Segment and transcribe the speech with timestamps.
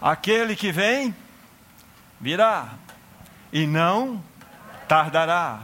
[0.00, 1.14] Aquele que vem,
[2.20, 2.74] virá,
[3.52, 4.22] e não
[4.88, 5.62] tardará.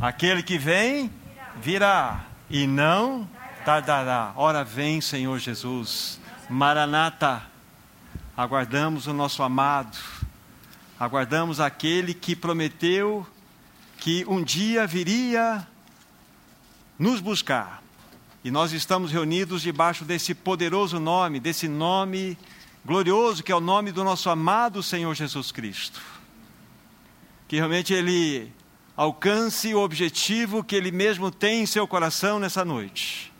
[0.00, 1.10] Aquele que vem,
[1.56, 3.28] virá, e não
[3.64, 4.32] tardará.
[4.36, 6.20] Ora vem, Senhor Jesus.
[6.48, 7.42] Maranata,
[8.36, 9.96] aguardamos o nosso amado,
[11.00, 13.26] aguardamos aquele que prometeu
[13.98, 15.66] que um dia viria
[16.98, 17.82] nos buscar.
[18.44, 22.36] E nós estamos reunidos debaixo desse poderoso nome, desse nome
[22.84, 26.00] glorioso que é o nome do nosso amado Senhor Jesus Cristo.
[27.48, 28.52] Que realmente ele
[28.96, 33.32] alcance o objetivo que ele mesmo tem em seu coração nessa noite.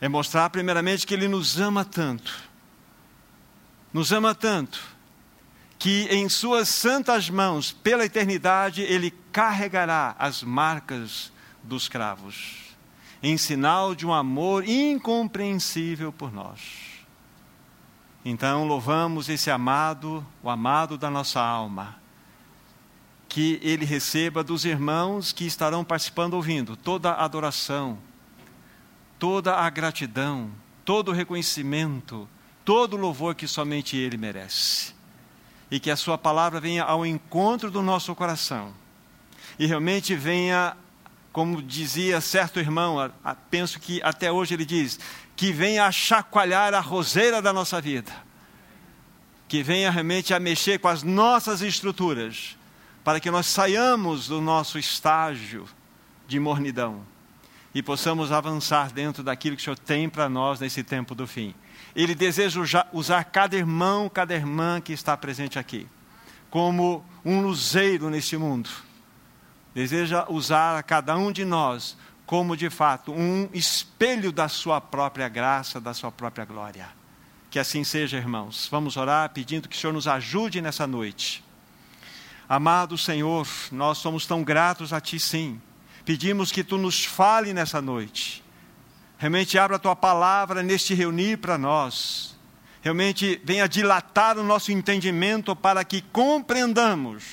[0.00, 2.36] É mostrar, primeiramente, que ele nos ama tanto,
[3.92, 4.78] nos ama tanto,
[5.78, 11.32] que em suas santas mãos, pela eternidade, ele carregará as marcas
[11.62, 12.74] dos cravos,
[13.22, 16.95] em sinal de um amor incompreensível por nós.
[18.28, 21.94] Então, louvamos esse amado, o amado da nossa alma,
[23.28, 27.96] que ele receba dos irmãos que estarão participando, ouvindo, toda a adoração,
[29.16, 30.50] toda a gratidão,
[30.84, 32.28] todo o reconhecimento,
[32.64, 34.92] todo o louvor que somente ele merece.
[35.70, 38.74] E que a sua palavra venha ao encontro do nosso coração.
[39.56, 40.76] E realmente venha
[41.32, 43.12] como dizia certo irmão,
[43.50, 44.98] penso que até hoje ele diz,
[45.36, 48.12] que venha a chacoalhar a roseira da nossa vida,
[49.46, 52.56] que venha realmente a mexer com as nossas estruturas,
[53.04, 55.68] para que nós saiamos do nosso estágio
[56.26, 57.06] de mornidão
[57.72, 61.54] e possamos avançar dentro daquilo que o Senhor tem para nós nesse tempo do fim.
[61.94, 65.86] Ele deseja usar cada irmão, cada irmã que está presente aqui,
[66.50, 68.70] como um luzeiro neste mundo
[69.76, 75.80] deseja usar cada um de nós como de fato um espelho da sua própria graça,
[75.80, 76.88] da sua própria glória.
[77.48, 78.68] Que assim seja, irmãos.
[78.70, 81.44] Vamos orar pedindo que o Senhor nos ajude nessa noite.
[82.48, 85.60] Amado Senhor, nós somos tão gratos a Ti, sim.
[86.04, 88.44] Pedimos que Tu nos fale nessa noite.
[89.18, 92.36] Realmente abra a Tua palavra neste reunir para nós.
[92.82, 97.24] Realmente venha dilatar o nosso entendimento para que compreendamos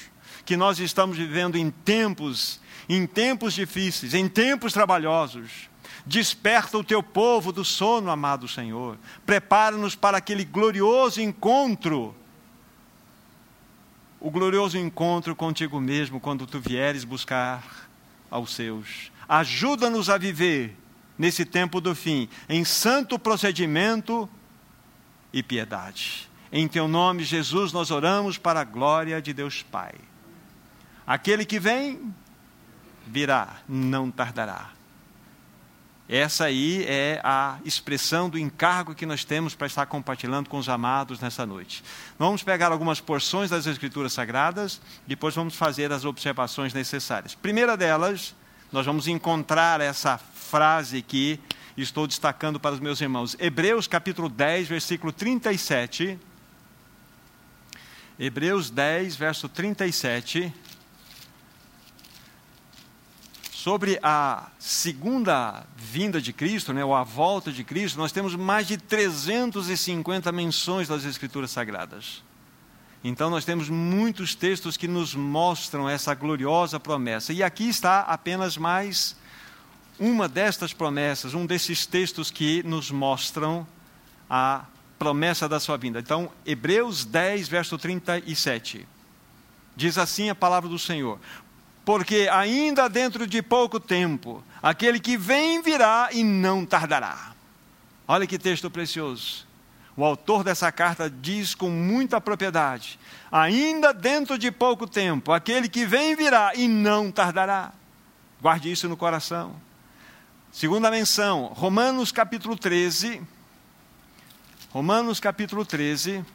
[0.46, 5.70] que nós estamos vivendo em tempos, em tempos difíceis, em tempos trabalhosos.
[6.06, 8.98] Desperta o teu povo do sono, amado Senhor.
[9.26, 12.16] Prepara-nos para aquele glorioso encontro.
[14.20, 17.90] O glorioso encontro contigo mesmo quando tu vieres buscar
[18.30, 19.12] aos seus.
[19.28, 20.76] Ajuda-nos a viver
[21.18, 24.30] nesse tempo do fim em santo procedimento
[25.32, 26.30] e piedade.
[26.52, 29.94] Em teu nome, Jesus, nós oramos para a glória de Deus Pai.
[31.06, 32.14] Aquele que vem,
[33.06, 34.72] virá, não tardará.
[36.08, 40.68] Essa aí é a expressão do encargo que nós temos para estar compartilhando com os
[40.68, 41.84] amados nessa noite.
[42.19, 47.34] Vamos pegar algumas porções das Escrituras Sagradas, depois vamos fazer as observações necessárias.
[47.36, 48.36] Primeira delas,
[48.72, 51.40] nós vamos encontrar essa frase que
[51.78, 53.36] estou destacando para os meus irmãos.
[53.40, 56.19] Hebreus capítulo 10, versículo 37.
[58.19, 60.53] Hebreus 10, verso 37
[63.63, 68.68] sobre a segunda vinda de Cristo, né, ou a volta de Cristo, nós temos mais
[68.68, 72.22] de 350 menções das Escrituras Sagradas.
[73.01, 77.31] Então, nós temos muitos textos que nos mostram essa gloriosa promessa.
[77.31, 79.16] E aqui está apenas mais
[79.97, 83.66] uma destas promessas, um desses textos que nos mostram
[84.30, 84.66] a
[85.00, 86.00] promessa da sua vinda.
[86.00, 88.85] Então, Hebreus 10, verso 37.
[89.74, 91.18] Diz assim a palavra do Senhor:
[91.86, 97.34] porque ainda dentro de pouco tempo, aquele que vem virá e não tardará.
[98.08, 99.46] Olha que texto precioso.
[99.96, 103.00] O autor dessa carta diz com muita propriedade:
[103.32, 107.72] ainda dentro de pouco tempo, aquele que vem virá e não tardará.
[108.42, 109.56] Guarde isso no coração.
[110.52, 113.22] Segunda menção, Romanos capítulo 13.
[114.72, 116.26] Romanos capítulo 13.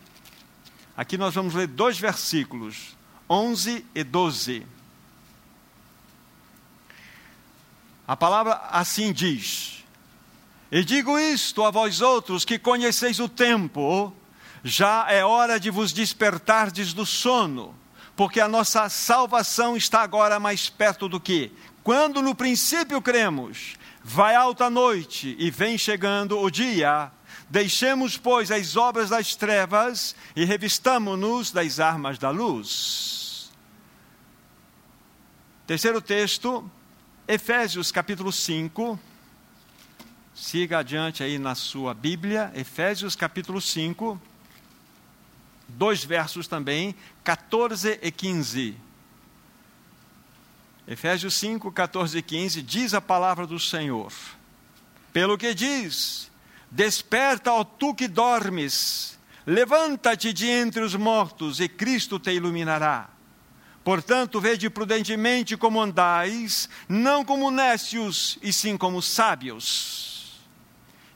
[0.96, 2.96] Aqui nós vamos ler dois versículos,
[3.28, 4.77] 11 e 12.
[8.08, 9.84] A palavra assim diz:
[10.72, 14.10] E digo isto a vós outros que conheceis o tempo,
[14.64, 17.74] já é hora de vos despertardes do sono,
[18.16, 21.52] porque a nossa salvação está agora mais perto do que
[21.84, 23.76] quando no princípio cremos.
[24.02, 27.12] Vai alta noite e vem chegando o dia.
[27.50, 33.50] Deixemos, pois, as obras das trevas e revistamo-nos das armas da luz.
[35.66, 36.70] Terceiro texto,
[37.30, 38.98] Efésios capítulo 5.
[40.34, 44.18] Siga adiante aí na sua Bíblia, Efésios capítulo 5.
[45.68, 48.74] dois versos também, 14 e 15.
[50.86, 54.10] Efésios 5, 14 e 15, diz a palavra do Senhor.
[55.12, 56.30] Pelo que diz:
[56.70, 63.17] Desperta, ó tu que dormes, levanta-te de entre os mortos, e Cristo te iluminará.
[63.88, 70.38] Portanto, vede prudentemente como andais, não como nécios, e sim como sábios.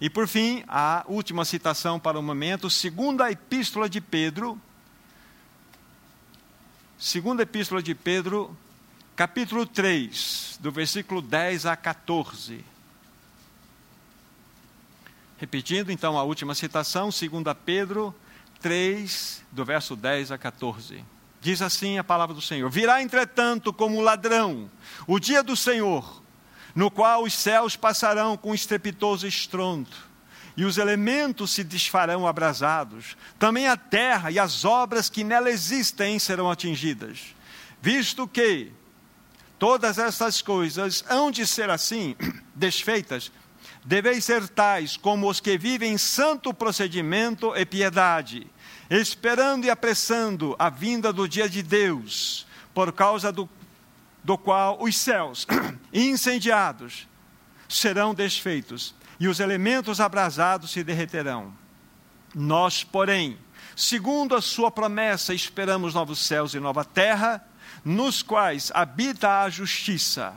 [0.00, 4.58] E por fim, a última citação para o momento, segunda epístola de Pedro,
[6.98, 8.56] segunda epístola de Pedro,
[9.14, 12.64] capítulo 3, do versículo 10 a 14.
[15.36, 17.22] Repetindo então a última citação, 2
[17.66, 18.14] Pedro
[18.62, 21.11] 3, do verso 10 a 14.
[21.42, 24.70] Diz assim a palavra do Senhor: Virá, entretanto, como ladrão
[25.08, 26.22] o dia do Senhor,
[26.72, 29.90] no qual os céus passarão com estrepitoso estrondo,
[30.56, 36.16] e os elementos se desfarão abrasados, também a terra e as obras que nela existem
[36.16, 37.34] serão atingidas.
[37.80, 38.70] Visto que
[39.58, 42.14] todas essas coisas hão de ser assim,
[42.54, 43.32] desfeitas,
[43.84, 48.48] deveis ser tais como os que vivem em santo procedimento e piedade
[49.00, 53.48] esperando e apressando a vinda do dia de Deus, por causa do,
[54.22, 55.46] do qual os céus,
[55.92, 57.08] incendiados,
[57.68, 61.54] serão desfeitos e os elementos abrasados se derreterão.
[62.34, 63.38] Nós, porém,
[63.74, 67.42] segundo a sua promessa, esperamos novos céus e nova terra,
[67.82, 70.34] nos quais habita a justiça.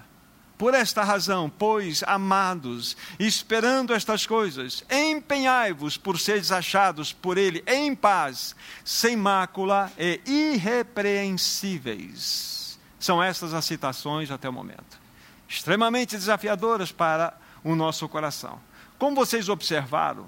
[0.58, 7.94] Por esta razão, pois, amados, esperando estas coisas, empenhai-vos por seres achados por Ele em
[7.94, 12.80] paz, sem mácula e irrepreensíveis.
[12.98, 15.04] São estas as citações até o momento.
[15.48, 18.60] Extremamente desafiadoras para o nosso coração.
[18.98, 20.26] Como vocês observaram,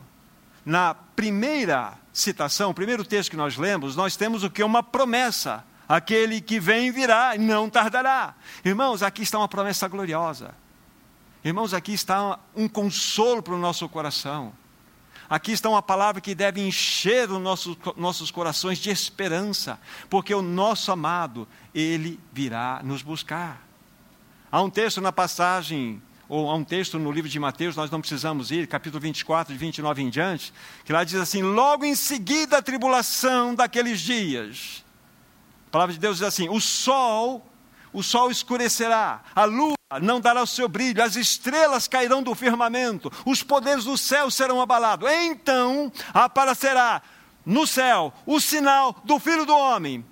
[0.65, 4.61] na primeira citação, o primeiro texto que nós lemos, nós temos o que?
[4.61, 8.35] Uma promessa Aquele que vem virá e não tardará.
[8.63, 10.53] Irmãos, aqui está uma promessa gloriosa.
[11.43, 14.51] Irmãos, aqui está um consolo para o nosso coração.
[15.29, 19.79] Aqui está uma palavra que deve encher os nossos, nossos corações de esperança,
[20.09, 23.61] porque o nosso amado, ele virá nos buscar.
[24.51, 27.99] Há um texto na passagem, ou há um texto no livro de Mateus, nós não
[27.99, 30.53] precisamos ir, capítulo 24, de 29 em diante,
[30.85, 34.85] que lá diz assim: Logo em seguida a tribulação daqueles dias
[35.67, 37.45] a palavra de Deus diz assim: o sol,
[37.91, 43.11] o sol escurecerá, a lua não dará o seu brilho, as estrelas cairão do firmamento,
[43.25, 45.09] os poderes do céu serão abalados.
[45.11, 47.01] Então aparecerá
[47.45, 50.05] no céu o sinal do Filho do Homem,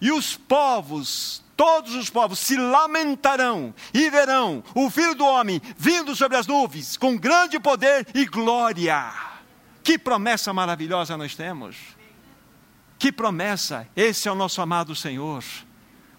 [0.00, 6.16] e os povos, todos os povos se lamentarão e verão o Filho do Homem vindo
[6.16, 9.12] sobre as nuvens com grande poder e glória.
[9.84, 11.95] Que promessa maravilhosa nós temos!
[12.98, 13.86] Que promessa!
[13.94, 15.44] Esse é o nosso amado Senhor.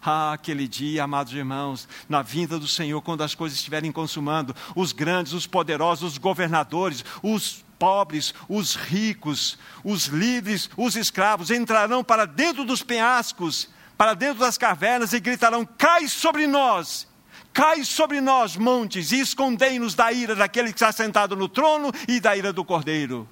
[0.02, 4.94] Ah, aquele dia, amados irmãos, na vinda do Senhor, quando as coisas estiverem consumando, os
[4.94, 12.26] grandes, os poderosos, os governadores, os pobres, os ricos, os livres, os escravos entrarão para
[12.26, 17.08] dentro dos penhascos, para dentro das cavernas e gritarão: Cai sobre nós!
[17.52, 22.20] Cai sobre nós, montes, e escondei-nos da ira daquele que está sentado no trono e
[22.20, 23.28] da ira do cordeiro.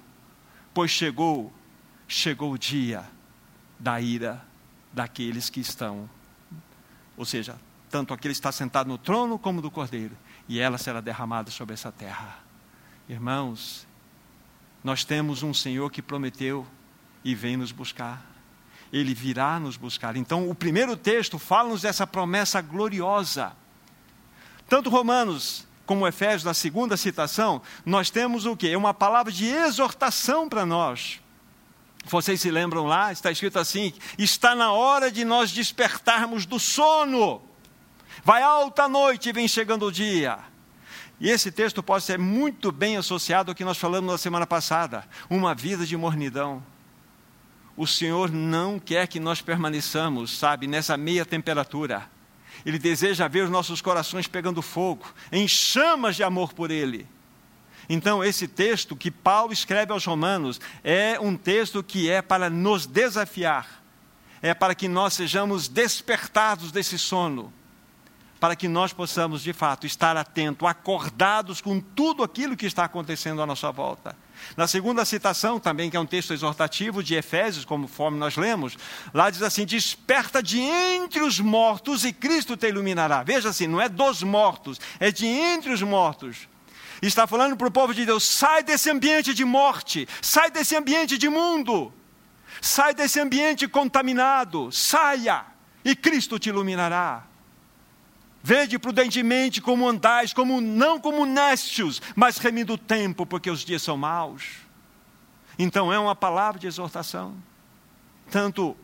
[0.74, 1.52] Pois chegou,
[2.08, 3.15] chegou o dia
[3.78, 4.42] da ira
[4.92, 6.08] daqueles que estão,
[7.16, 7.56] ou seja,
[7.90, 10.16] tanto aquele que está sentado no trono como do cordeiro,
[10.48, 12.38] e ela será derramada sobre essa terra.
[13.08, 13.86] Irmãos,
[14.82, 16.66] nós temos um Senhor que prometeu
[17.24, 18.24] e vem nos buscar.
[18.92, 20.16] Ele virá nos buscar.
[20.16, 23.52] Então, o primeiro texto fala-nos dessa promessa gloriosa.
[24.68, 28.74] Tanto Romanos como Efésios, na segunda citação, nós temos o que?
[28.74, 31.20] Uma palavra de exortação para nós.
[32.08, 33.10] Vocês se lembram lá?
[33.10, 37.42] Está escrito assim: está na hora de nós despertarmos do sono.
[38.24, 40.38] Vai alta noite e vem chegando o dia.
[41.18, 45.04] E esse texto pode ser muito bem associado ao que nós falamos na semana passada:
[45.28, 46.64] uma vida de mornidão.
[47.76, 52.08] O Senhor não quer que nós permaneçamos, sabe, nessa meia temperatura.
[52.64, 57.06] Ele deseja ver os nossos corações pegando fogo, em chamas de amor por Ele.
[57.88, 62.86] Então, esse texto que Paulo escreve aos Romanos é um texto que é para nos
[62.86, 63.82] desafiar,
[64.42, 67.52] é para que nós sejamos despertados desse sono,
[68.40, 73.40] para que nós possamos, de fato, estar atentos, acordados com tudo aquilo que está acontecendo
[73.40, 74.16] à nossa volta.
[74.56, 78.76] Na segunda citação, também, que é um texto exortativo de Efésios, conforme nós lemos,
[79.14, 83.22] lá diz assim: Desperta de entre os mortos e Cristo te iluminará.
[83.22, 86.46] Veja assim, não é dos mortos, é de entre os mortos
[87.02, 91.18] está falando para o povo de Deus: sai desse ambiente de morte, sai desse ambiente
[91.18, 91.92] de mundo,
[92.60, 95.44] Sai desse ambiente contaminado, saia,
[95.84, 97.24] e Cristo te iluminará.
[98.42, 103.82] Vede prudentemente como andais, como não como néscios, mas remindo o tempo, porque os dias
[103.82, 104.44] são maus.
[105.58, 107.34] Então é uma palavra de exortação,
[108.30, 108.76] tanto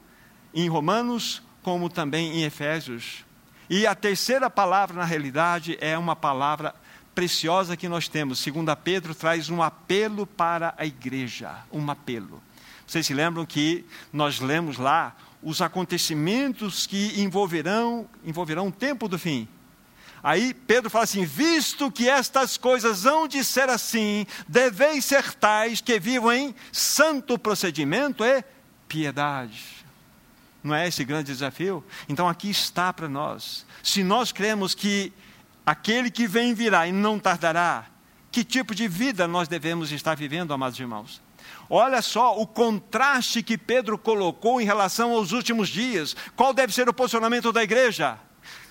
[0.52, 3.25] em Romanos como também em Efésios.
[3.71, 6.75] E a terceira palavra, na realidade, é uma palavra
[7.14, 8.38] preciosa que nós temos.
[8.38, 12.42] Segunda Pedro traz um apelo para a igreja, um apelo.
[12.87, 19.19] Vocês se lembram que nós lemos lá os acontecimentos que envolverão, envolverão o tempo do
[19.19, 19.49] fim.
[20.23, 25.81] Aí Pedro fala assim: visto que estas coisas hão de ser assim, deveis ser tais
[25.81, 28.45] que vivam em santo procedimento e
[28.87, 29.83] piedade.
[30.62, 31.85] Não é esse grande desafio?
[32.09, 33.66] Então aqui está para nós.
[33.83, 35.12] Se nós cremos que
[35.64, 37.87] aquele que vem virá e não tardará,
[38.31, 41.21] que tipo de vida nós devemos estar vivendo, amados irmãos?
[41.69, 46.14] Olha só o contraste que Pedro colocou em relação aos últimos dias.
[46.37, 48.19] Qual deve ser o posicionamento da igreja?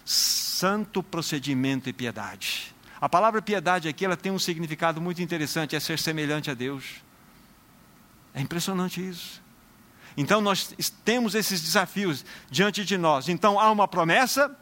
[0.06, 2.76] Santo procedimento e piedade.
[3.00, 6.86] A palavra piedade aqui ela tem um significado muito interessante, é ser semelhante a Deus.
[8.34, 9.42] É impressionante isso.
[10.16, 13.30] Então nós temos esses desafios diante de nós.
[13.30, 14.56] Então há uma promessa,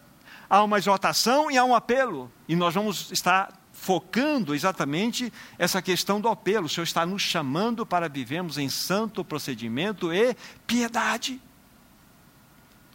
[0.50, 2.32] há uma exortação e há um apelo.
[2.48, 6.66] E nós vamos estar focando exatamente essa questão do apelo.
[6.66, 10.36] O Senhor está nos chamando para vivermos em santo procedimento e
[10.68, 11.42] piedade.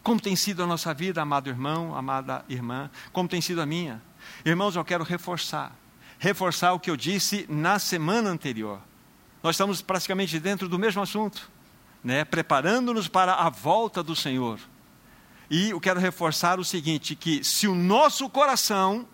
[0.03, 4.01] Como tem sido a nossa vida, amado irmão, amada irmã, como tem sido a minha.
[4.45, 5.75] Irmãos, eu quero reforçar,
[6.19, 8.79] reforçar o que eu disse na semana anterior.
[9.41, 11.49] Nós estamos praticamente dentro do mesmo assunto,
[12.03, 12.23] né?
[12.23, 14.59] preparando-nos para a volta do Senhor.
[15.49, 19.07] E eu quero reforçar o seguinte: que se o nosso coração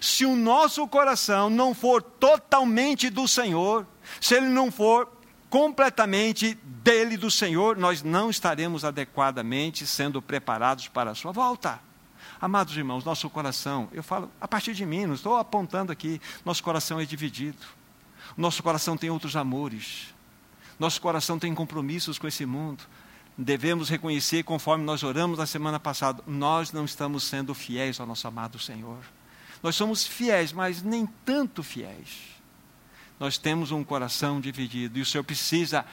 [0.00, 3.86] se o nosso coração não for totalmente do Senhor,
[4.20, 5.08] se ele não for
[5.48, 11.80] completamente dele, do Senhor, nós não estaremos adequadamente sendo preparados para a sua volta.
[12.40, 16.62] Amados irmãos, nosso coração, eu falo a partir de mim, não estou apontando aqui, nosso
[16.62, 17.58] coração é dividido.
[18.36, 20.14] Nosso coração tem outros amores.
[20.78, 22.84] Nosso coração tem compromissos com esse mundo.
[23.40, 28.26] Devemos reconhecer, conforme nós oramos na semana passada, nós não estamos sendo fiéis ao nosso
[28.26, 28.98] amado Senhor.
[29.62, 32.36] Nós somos fiéis, mas nem tanto fiéis.
[33.18, 35.84] Nós temos um coração dividido e o Senhor precisa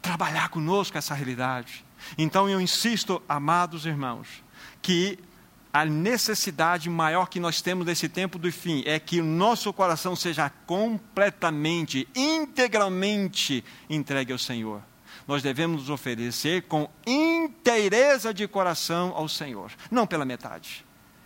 [0.00, 1.84] trabalhar conosco essa realidade.
[2.16, 4.42] Então eu insisto, amados irmãos,
[4.80, 5.18] que
[5.74, 10.16] a necessidade maior que nós temos nesse tempo do fim é que o nosso coração
[10.16, 14.82] seja completamente, integralmente entregue ao Senhor.
[15.26, 20.84] Nós devemos nos oferecer com inteireza de coração ao Senhor, não pela metade.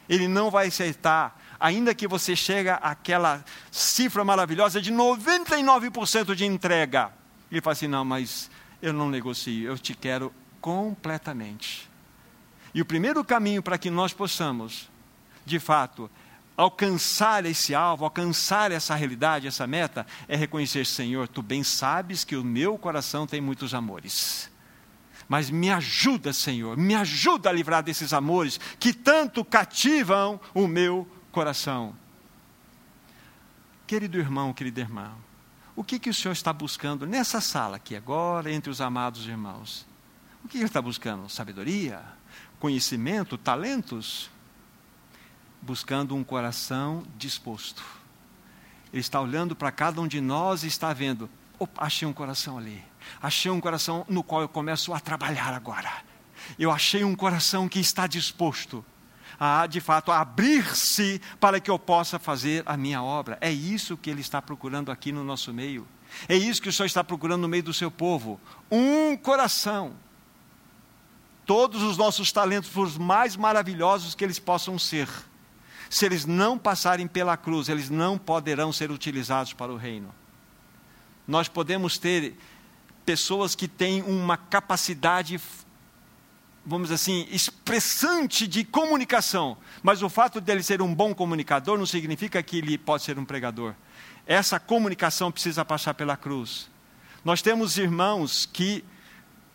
[0.08, 7.12] Ele não vai aceitar ainda que você chega àquela cifra maravilhosa de 99% de entrega.
[7.50, 8.50] Ele fala assim: não, mas
[8.80, 11.90] eu não negocio, eu te quero completamente.
[12.74, 14.88] E o primeiro caminho para que nós possamos,
[15.44, 16.10] de fato,
[16.58, 22.34] alcançar esse alvo, alcançar essa realidade, essa meta, é reconhecer, Senhor, tu bem sabes que
[22.34, 24.50] o meu coração tem muitos amores.
[25.28, 31.06] Mas me ajuda, Senhor, me ajuda a livrar desses amores que tanto cativam o meu
[31.30, 31.94] coração.
[33.86, 35.12] Querido irmão, querida irmã,
[35.76, 39.86] o que, que o Senhor está buscando nessa sala aqui agora, entre os amados irmãos?
[40.44, 41.28] O que ele está buscando?
[41.28, 42.02] Sabedoria?
[42.58, 43.38] Conhecimento?
[43.38, 44.28] Talentos?
[45.60, 47.84] Buscando um coração disposto.
[48.92, 52.58] Ele está olhando para cada um de nós e está vendo: opa, achei um coração
[52.58, 52.82] ali.
[53.22, 55.90] Achei um coração no qual eu começo a trabalhar agora.
[56.58, 58.84] Eu achei um coração que está disposto
[59.38, 63.38] a, de fato, abrir-se para que eu possa fazer a minha obra.
[63.40, 65.86] É isso que Ele está procurando aqui no nosso meio.
[66.28, 68.40] É isso que o Senhor está procurando no meio do seu povo.
[68.70, 69.92] Um coração.
[71.46, 75.08] Todos os nossos talentos, por mais maravilhosos que eles possam ser,
[75.90, 80.14] se eles não passarem pela cruz, eles não poderão ser utilizados para o reino.
[81.26, 82.36] Nós podemos ter
[83.04, 85.40] pessoas que têm uma capacidade
[86.68, 91.86] vamos dizer assim, expressante de comunicação, mas o fato dele ser um bom comunicador não
[91.86, 93.74] significa que ele pode ser um pregador.
[94.26, 96.68] Essa comunicação precisa passar pela cruz.
[97.24, 98.84] Nós temos irmãos que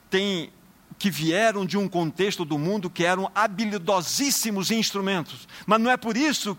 [0.09, 0.51] têm
[0.97, 6.17] que vieram de um contexto do mundo que eram habilidosíssimos instrumentos, mas não é por
[6.17, 6.57] isso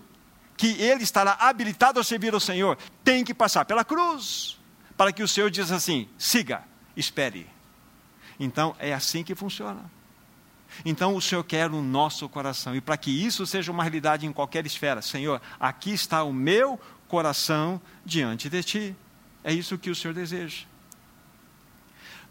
[0.57, 2.79] que ele estará habilitado a servir ao Senhor.
[3.03, 4.59] Tem que passar pela cruz,
[4.97, 6.63] para que o Senhor diz assim: siga,
[6.97, 7.47] espere.
[8.39, 9.91] Então é assim que funciona.
[10.85, 12.75] Então o Senhor quer o nosso coração.
[12.75, 16.81] E para que isso seja uma realidade em qualquer esfera, Senhor, aqui está o meu
[17.07, 18.97] coração diante de ti.
[19.43, 20.65] É isso que o Senhor deseja.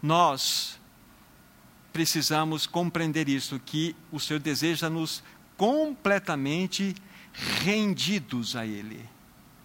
[0.02, 0.78] Nós
[1.94, 5.22] precisamos compreender isso, que o Senhor deseja nos
[5.56, 6.92] completamente
[7.32, 9.08] rendidos a Ele.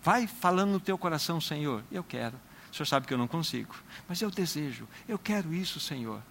[0.03, 2.39] Vai falando no teu coração, Senhor, eu quero.
[2.71, 3.75] O Senhor sabe que eu não consigo,
[4.07, 6.21] mas eu desejo, eu quero isso, Senhor.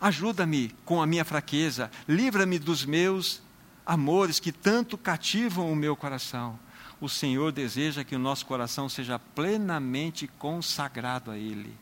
[0.00, 3.42] Ajuda-me com a minha fraqueza, livra-me dos meus
[3.84, 6.56] amores que tanto cativam o meu coração.
[7.00, 11.76] O Senhor deseja que o nosso coração seja plenamente consagrado a Ele.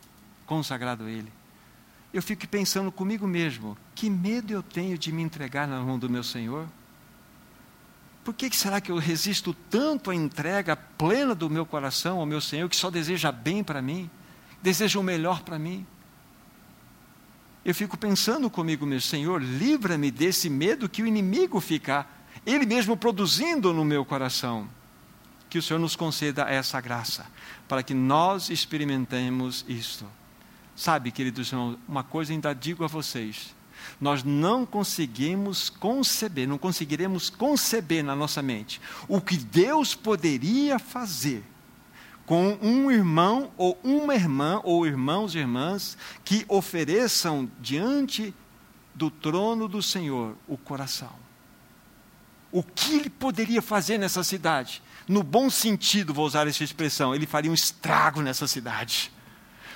[0.47, 1.31] Consagrado a Ele.
[2.15, 6.09] Eu fico pensando comigo mesmo: que medo eu tenho de me entregar na mão do
[6.09, 6.69] meu Senhor?
[8.23, 12.41] Por que será que eu resisto tanto à entrega plena do meu coração ao meu
[12.41, 14.09] Senhor, que só deseja bem para mim,
[14.63, 15.85] deseja o melhor para mim?
[17.65, 22.07] Eu fico pensando comigo, meu Senhor, livra-me desse medo que o inimigo fica,
[22.47, 24.69] ele mesmo produzindo no meu coração.
[25.51, 27.27] Que o Senhor nos conceda essa graça,
[27.67, 30.07] para que nós experimentemos isto.
[30.77, 33.55] Sabe, queridos irmãos, uma coisa ainda digo a vocês:
[34.01, 41.45] nós não conseguimos conceber, não conseguiremos conceber na nossa mente o que Deus poderia fazer
[42.27, 48.35] com um irmão ou uma irmã ou irmãos e irmãs que ofereçam diante
[48.95, 51.13] do trono do Senhor o coração.
[52.51, 54.81] O que ele poderia fazer nessa cidade?
[55.09, 59.13] No bom sentido, vou usar essa expressão, ele faria um estrago nessa cidade.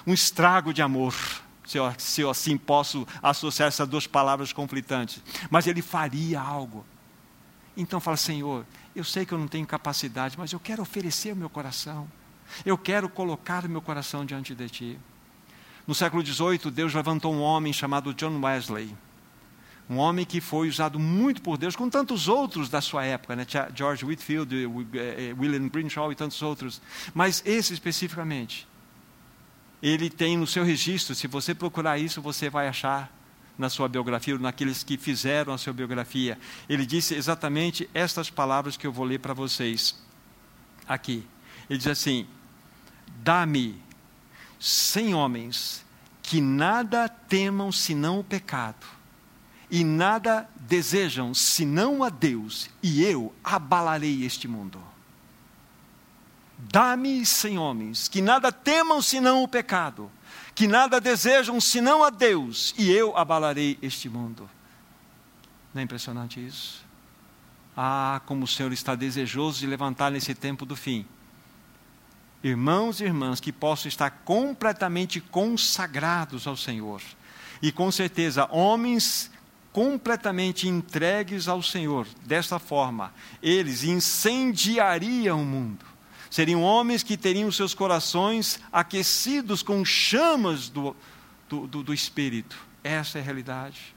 [0.07, 1.15] Um estrago de amor
[1.69, 5.23] se eu, se eu assim posso associar essas duas palavras conflitantes.
[5.51, 6.85] Mas ele faria algo.
[7.77, 8.65] Então fala, Senhor,
[8.97, 12.09] eu sei que eu não tenho capacidade, mas eu quero oferecer o meu coração.
[12.65, 14.99] Eu quero colocar o meu coração diante de Ti.
[15.87, 18.97] No século XVIII, Deus levantou um homem chamado John Wesley.
[19.91, 23.47] Um homem que foi usado muito por Deus, com tantos outros da sua época, né?
[23.75, 26.81] George Whitfield, eh, eh, William Brinshaw e tantos outros.
[27.15, 28.67] Mas esse especificamente
[29.83, 33.13] ele tem no seu registro, se você procurar isso, você vai achar
[33.57, 36.39] na sua biografia, ou naqueles que fizeram a sua biografia.
[36.69, 40.01] Ele disse exatamente estas palavras que eu vou ler para vocês
[40.87, 41.27] aqui.
[41.69, 42.27] Ele diz assim:
[43.23, 43.81] Dá-me
[44.61, 45.85] cem homens
[46.23, 48.87] que nada temam senão o pecado,
[49.71, 54.88] e nada desejam senão a Deus, e eu abalarei este mundo.
[56.59, 60.11] Dá-me cem homens que nada temam senão o pecado,
[60.57, 64.51] que nada desejam senão a Deus, e eu abalarei este mundo.
[65.73, 66.85] Não é impressionante isso?
[67.77, 71.07] Ah, como o Senhor está desejoso de levantar nesse tempo do fim.
[72.43, 77.01] Irmãos e irmãs que possam estar completamente consagrados ao Senhor.
[77.63, 79.31] E com certeza, homens
[79.73, 82.07] completamente entregues ao Senhor.
[82.25, 85.98] Desta forma, eles incendiariam o mundo
[86.31, 90.95] Seriam homens que teriam seus corações aquecidos com chamas do,
[91.49, 92.59] do, do, do Espírito.
[92.85, 93.95] Essa é a realidade.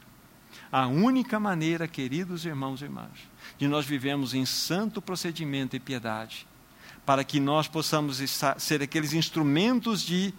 [0.72, 3.12] A única maneira, queridos irmãos e irmãs,
[3.58, 6.48] de nós vivemos em santo procedimento e piedade,
[7.06, 8.22] para que nós possamos
[8.58, 10.34] ser aqueles instrumentos de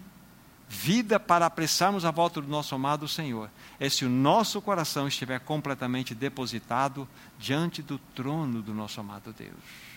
[0.72, 5.38] vida para apressarmos a volta do nosso amado Senhor, é se o nosso coração estiver
[5.40, 7.06] completamente depositado
[7.38, 9.91] diante do trono do nosso amado Deus.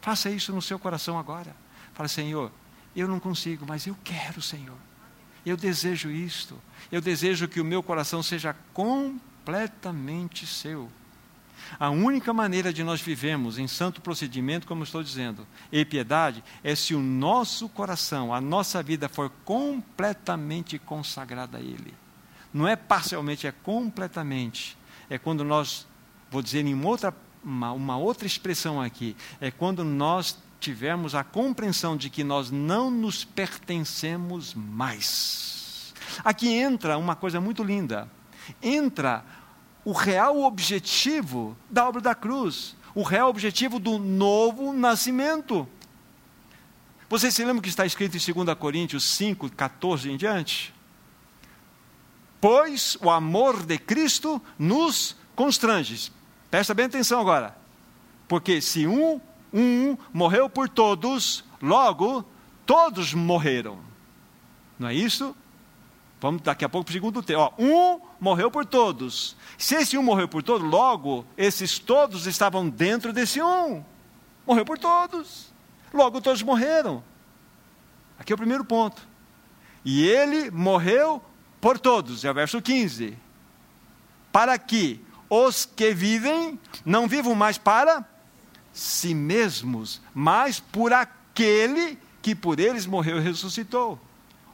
[0.00, 1.54] Faça isso no seu coração agora.
[1.92, 2.50] Fala, Senhor,
[2.94, 4.76] eu não consigo, mas eu quero, Senhor.
[5.44, 6.58] Eu desejo isto.
[6.90, 10.90] Eu desejo que o meu coração seja completamente seu.
[11.78, 16.74] A única maneira de nós vivemos em santo procedimento, como estou dizendo, e piedade, é
[16.74, 21.94] se o nosso coração, a nossa vida for completamente consagrada a Ele.
[22.52, 24.76] Não é parcialmente, é completamente.
[25.08, 25.86] É quando nós,
[26.30, 31.96] vou dizer em outra uma, uma outra expressão aqui, é quando nós tivermos a compreensão
[31.96, 35.94] de que nós não nos pertencemos mais.
[36.24, 38.10] Aqui entra uma coisa muito linda.
[38.62, 39.24] Entra
[39.84, 45.66] o real objetivo da obra da cruz, o real objetivo do novo nascimento.
[47.08, 50.74] Vocês se lembram que está escrito em 2 Coríntios 5, 14 em diante?
[52.40, 56.12] Pois o amor de Cristo nos constrange.
[56.50, 57.56] Presta bem atenção agora.
[58.26, 59.20] Porque se um,
[59.52, 62.24] um morreu por todos, logo
[62.66, 63.78] todos morreram.
[64.78, 65.36] Não é isso?
[66.20, 67.52] Vamos daqui a pouco para o segundo tema.
[67.58, 69.36] Um morreu por todos.
[69.56, 73.82] Se esse um morreu por todos, logo esses todos estavam dentro desse um.
[74.46, 75.50] Morreu por todos.
[75.92, 77.02] Logo todos morreram.
[78.18, 79.08] Aqui é o primeiro ponto.
[79.84, 81.22] E ele morreu
[81.60, 83.16] por todos, é o verso 15.
[84.30, 88.04] Para que os que vivem não vivam mais para
[88.72, 93.98] si mesmos, mas por aquele que por eles morreu e ressuscitou.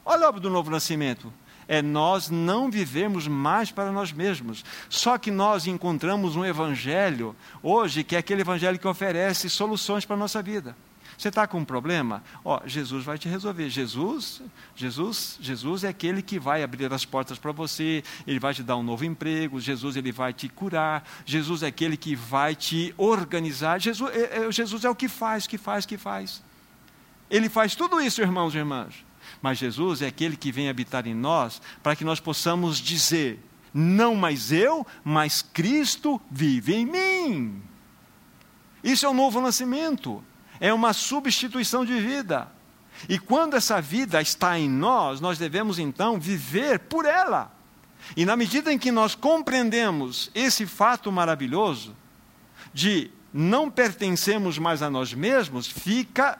[0.05, 1.33] Olha a obra do novo nascimento.
[1.67, 4.63] é nós não vivemos mais para nós mesmos.
[4.87, 10.15] Só que nós encontramos um evangelho hoje que é aquele evangelho que oferece soluções para
[10.15, 10.77] a nossa vida.
[11.15, 12.23] Você está com um problema?
[12.43, 13.69] Ó, Jesus vai te resolver.
[13.69, 14.41] Jesus,
[14.75, 18.03] Jesus, Jesus é aquele que vai abrir as portas para você.
[18.25, 19.59] Ele vai te dar um novo emprego.
[19.59, 21.07] Jesus ele vai te curar.
[21.25, 23.79] Jesus é aquele que vai te organizar.
[23.79, 26.43] Jesus, é, é, Jesus é o que faz, que faz, que faz.
[27.29, 29.05] Ele faz tudo isso, irmãos e irmãs.
[29.41, 33.39] Mas Jesus é aquele que vem habitar em nós para que nós possamos dizer:
[33.73, 37.61] não mais eu, mas Cristo vive em mim.
[38.83, 40.23] Isso é o novo nascimento
[40.59, 42.47] é uma substituição de vida.
[43.07, 47.51] E quando essa vida está em nós, nós devemos então viver por ela.
[48.15, 51.95] E na medida em que nós compreendemos esse fato maravilhoso
[52.73, 56.39] de não pertencemos mais a nós mesmos, fica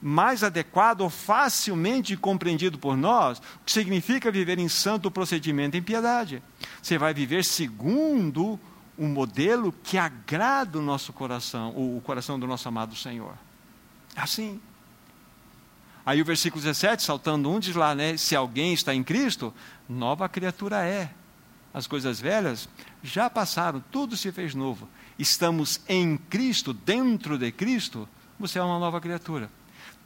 [0.00, 5.82] mais adequado ou facilmente compreendido por nós o que significa viver em santo procedimento em
[5.82, 6.42] piedade.
[6.82, 8.58] Você vai viver segundo
[9.02, 13.34] um modelo que agrada o nosso coração, o coração do nosso amado Senhor.
[14.14, 14.60] Assim.
[16.06, 18.16] Aí o versículo 17, saltando um, diz lá, né?
[18.16, 19.52] Se alguém está em Cristo,
[19.88, 21.10] nova criatura é.
[21.74, 22.68] As coisas velhas
[23.02, 24.88] já passaram, tudo se fez novo.
[25.18, 29.50] Estamos em Cristo, dentro de Cristo, você é uma nova criatura.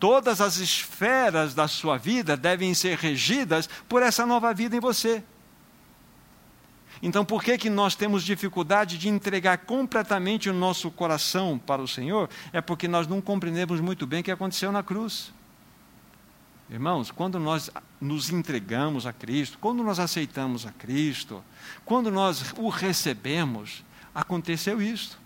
[0.01, 5.23] Todas as esferas da sua vida devem ser regidas por essa nova vida em você.
[7.03, 11.89] Então, por que, que nós temos dificuldade de entregar completamente o nosso coração para o
[11.89, 12.29] Senhor?
[12.53, 15.33] É porque nós não compreendemos muito bem o que aconteceu na cruz.
[16.71, 21.45] Irmãos, quando nós nos entregamos a Cristo, quando nós aceitamos a Cristo,
[21.85, 25.19] quando nós o recebemos, aconteceu isso.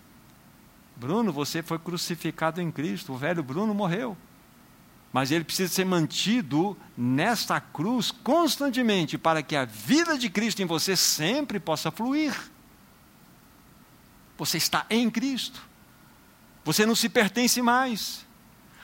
[0.95, 4.15] Bruno, você foi crucificado em Cristo, o velho Bruno morreu
[5.11, 10.65] mas ele precisa ser mantido nesta cruz constantemente para que a vida de Cristo em
[10.65, 12.33] você sempre possa fluir.
[14.37, 15.61] Você está em Cristo.
[16.63, 18.25] Você não se pertence mais.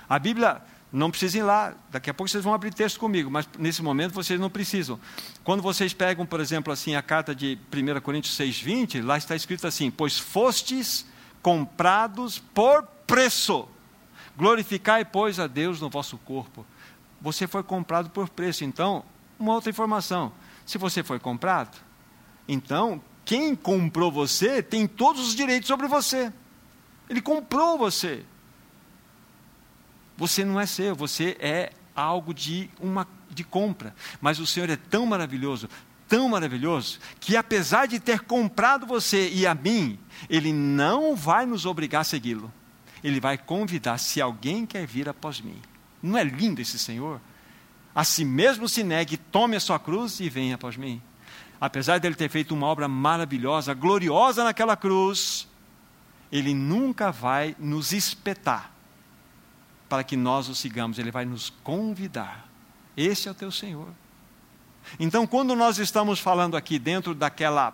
[0.09, 0.61] A Bíblia
[0.91, 4.13] não precisa ir lá, daqui a pouco vocês vão abrir texto comigo, mas nesse momento
[4.13, 4.99] vocês não precisam.
[5.43, 9.67] Quando vocês pegam, por exemplo, assim a carta de 1 Coríntios 6:20, lá está escrito
[9.67, 11.05] assim: "Pois fostes
[11.41, 13.67] comprados por preço".
[14.37, 16.63] Glorificai, pois, a Deus no vosso corpo.
[17.19, 18.63] Você foi comprado por preço.
[18.63, 19.03] Então,
[19.39, 20.31] uma outra informação:
[20.65, 21.75] se você foi comprado,
[22.47, 26.31] então quem comprou você tem todos os direitos sobre você.
[27.09, 28.23] Ele comprou você.
[30.15, 33.95] Você não é seu, você é algo de uma de compra.
[34.21, 35.69] Mas o Senhor é tão maravilhoso,
[36.07, 41.65] tão maravilhoso, que apesar de ter comprado você e a mim, ele não vai nos
[41.65, 42.51] obrigar a segui-lo
[43.03, 45.61] ele vai convidar: se alguém quer vir após mim.
[46.01, 47.19] Não é lindo esse Senhor?
[47.93, 51.01] A si mesmo se negue, tome a sua cruz e venha após mim.
[51.59, 55.47] Apesar dele ter feito uma obra maravilhosa, gloriosa naquela cruz,
[56.31, 58.71] ele nunca vai nos espetar
[59.89, 62.47] para que nós o sigamos, ele vai nos convidar.
[62.95, 63.87] Esse é o teu Senhor.
[64.99, 67.73] Então, quando nós estamos falando aqui dentro daquela,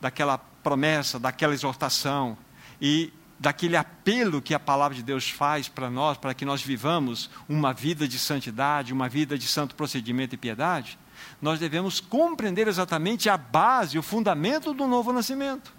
[0.00, 2.36] daquela promessa, daquela exortação,
[2.80, 7.30] e daquele apelo que a palavra de Deus faz para nós, para que nós vivamos
[7.48, 10.98] uma vida de santidade, uma vida de santo procedimento e piedade,
[11.40, 15.72] nós devemos compreender exatamente a base, o fundamento do novo nascimento.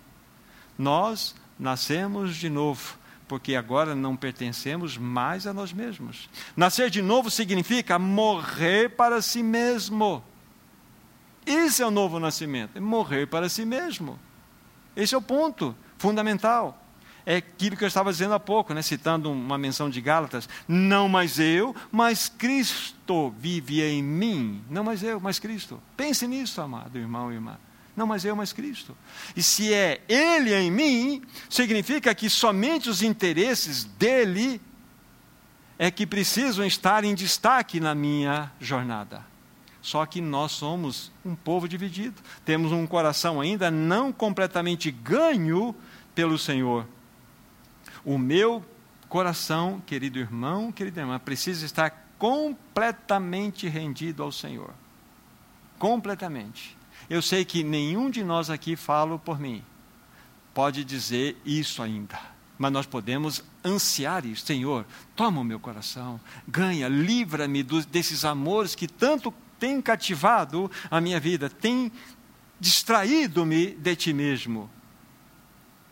[0.76, 2.98] Nós nascemos de novo,
[3.28, 6.32] porque agora não pertencemos mais a nós mesmos.
[6.58, 10.24] Nascer de novo significa morrer para si mesmo.
[11.46, 14.20] Esse é o novo nascimento, é morrer para si mesmo.
[14.96, 16.81] Esse é o ponto fundamental
[17.26, 21.08] é aquilo que eu estava dizendo há pouco, né, citando uma menção de Gálatas: não
[21.08, 24.62] mais eu, mas Cristo vive em mim.
[24.70, 25.82] Não mais eu, mas Cristo.
[25.96, 27.58] Pense nisso, amado irmão e irmã.
[27.96, 28.96] Não mais eu, mas Cristo.
[29.36, 34.62] E se é Ele em mim, significa que somente os interesses dele
[35.78, 39.26] é que precisam estar em destaque na minha jornada.
[39.82, 42.22] Só que nós somos um povo dividido.
[42.46, 45.76] Temos um coração ainda não completamente ganho
[46.14, 46.86] pelo Senhor.
[48.04, 48.64] O meu
[49.08, 54.74] coração, querido irmão, querida irmã, precisa estar completamente rendido ao Senhor.
[55.78, 56.78] Completamente.
[57.10, 59.64] Eu sei que nenhum de nós aqui, falo por mim,
[60.54, 62.20] pode dizer isso ainda.
[62.58, 64.46] Mas nós podemos ansiar isso.
[64.46, 64.86] Senhor,
[65.16, 71.50] toma o meu coração, ganha, livra-me desses amores que tanto têm cativado a minha vida,
[71.50, 71.92] têm
[72.60, 74.70] distraído-me de ti mesmo.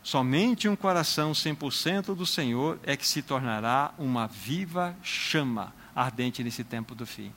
[0.01, 6.63] Somente um coração 100% do Senhor é que se tornará uma viva chama ardente nesse
[6.63, 7.33] tempo do fim.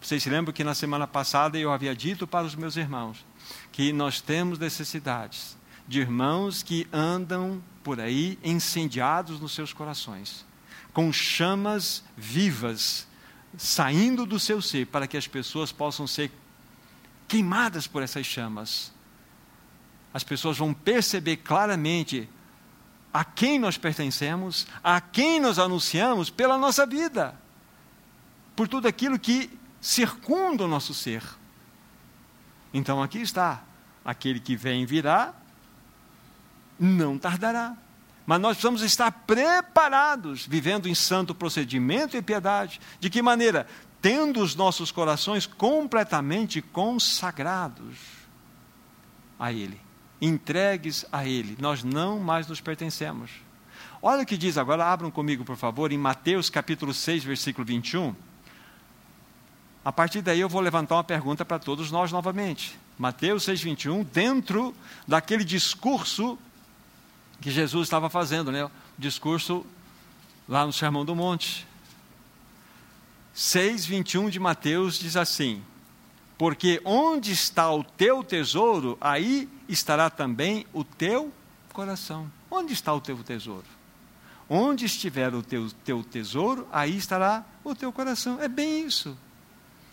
[0.00, 3.24] Vocês se lembram que na semana passada eu havia dito para os meus irmãos
[3.70, 10.44] que nós temos necessidades de irmãos que andam por aí incendiados nos seus corações,
[10.92, 13.06] com chamas vivas
[13.56, 16.32] saindo do seu ser, para que as pessoas possam ser
[17.28, 18.92] queimadas por essas chamas.
[20.12, 22.28] As pessoas vão perceber claramente
[23.12, 27.34] a quem nós pertencemos, a quem nós anunciamos pela nossa vida,
[28.56, 31.22] por tudo aquilo que circunda o nosso ser.
[32.72, 33.62] Então aqui está:
[34.04, 35.34] aquele que vem virá,
[36.78, 37.76] não tardará.
[38.24, 42.80] Mas nós precisamos estar preparados, vivendo em santo procedimento e piedade.
[43.00, 43.66] De que maneira?
[44.00, 47.98] Tendo os nossos corações completamente consagrados
[49.38, 49.80] a Ele,
[50.22, 51.56] entregues a Ele.
[51.60, 53.30] Nós não mais nos pertencemos.
[54.00, 58.14] Olha o que diz agora, abram comigo, por favor, em Mateus capítulo 6, versículo 21.
[59.84, 62.78] A partir daí eu vou levantar uma pergunta para todos nós novamente.
[62.96, 64.74] Mateus 6, 21, dentro
[65.08, 66.38] daquele discurso
[67.40, 68.64] que Jesus estava fazendo, né?
[68.64, 69.66] O discurso
[70.48, 71.66] lá no Sermão do Monte.
[73.34, 75.62] 6, 21 de Mateus diz assim:
[76.38, 81.32] Porque onde está o teu tesouro, aí estará também o teu
[81.72, 82.30] coração.
[82.50, 83.66] Onde está o teu tesouro?
[84.48, 88.40] Onde estiver o teu, teu tesouro, aí estará o teu coração.
[88.40, 89.16] É bem isso.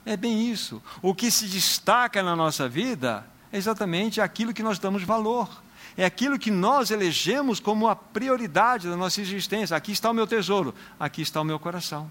[0.06, 0.82] É bem isso.
[1.02, 5.50] O que se destaca na nossa vida é exatamente aquilo que nós damos valor
[5.98, 9.76] é aquilo que nós elegemos como a prioridade da nossa existência.
[9.76, 12.10] Aqui está o meu tesouro, aqui está o meu coração.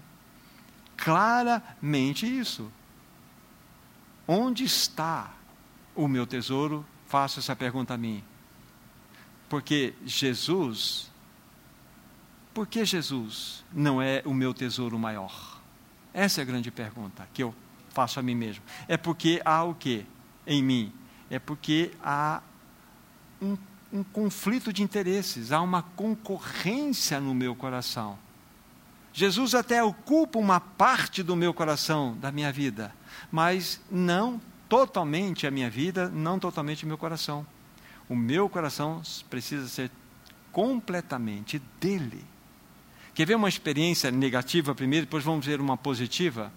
[0.95, 2.71] Claramente isso.
[4.27, 5.31] Onde está
[5.95, 6.85] o meu tesouro?
[7.09, 8.23] Faço essa pergunta a mim.
[9.49, 11.11] Porque Jesus,
[12.53, 15.59] por que Jesus não é o meu tesouro maior?
[16.13, 17.53] Essa é a grande pergunta que eu
[17.89, 18.63] faço a mim mesmo.
[18.87, 20.05] É porque há o que
[20.47, 20.93] em mim?
[21.29, 22.41] É porque há
[23.41, 23.57] um
[23.91, 28.17] um conflito de interesses, há uma concorrência no meu coração.
[29.11, 32.93] Jesus até ocupa uma parte do meu coração, da minha vida,
[33.31, 34.39] mas não
[34.69, 37.45] totalmente a minha vida, não totalmente o meu coração.
[38.07, 39.91] O meu coração precisa ser
[40.51, 42.23] completamente dele.
[43.13, 46.51] Quer ver uma experiência negativa primeiro, depois vamos ver uma positiva?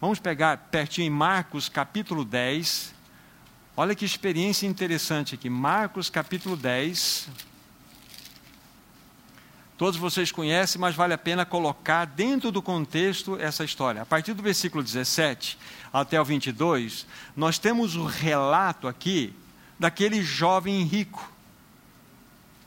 [0.00, 2.94] Vamos pegar pertinho em Marcos capítulo 10,
[3.76, 5.48] Olha que experiência interessante aqui.
[5.48, 7.28] Marcos capítulo 10.
[9.80, 14.02] Todos vocês conhecem, mas vale a pena colocar dentro do contexto essa história.
[14.02, 15.56] A partir do versículo 17
[15.90, 19.32] até o 22, nós temos o relato aqui
[19.78, 21.32] daquele jovem rico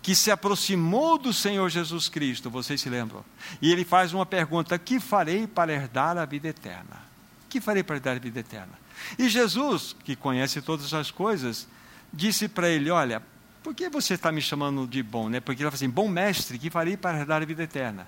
[0.01, 3.23] que se aproximou do Senhor Jesus Cristo, vocês se lembram?
[3.61, 6.99] E ele faz uma pergunta: Que farei para herdar a vida eterna?
[7.47, 8.73] Que farei para herdar a vida eterna?
[9.19, 11.67] E Jesus, que conhece todas as coisas,
[12.11, 13.21] disse para ele: Olha,
[13.63, 15.29] por que você está me chamando de bom?
[15.29, 15.39] Né?
[15.39, 18.07] Porque ele fala assim: Bom mestre, que farei para herdar a vida eterna?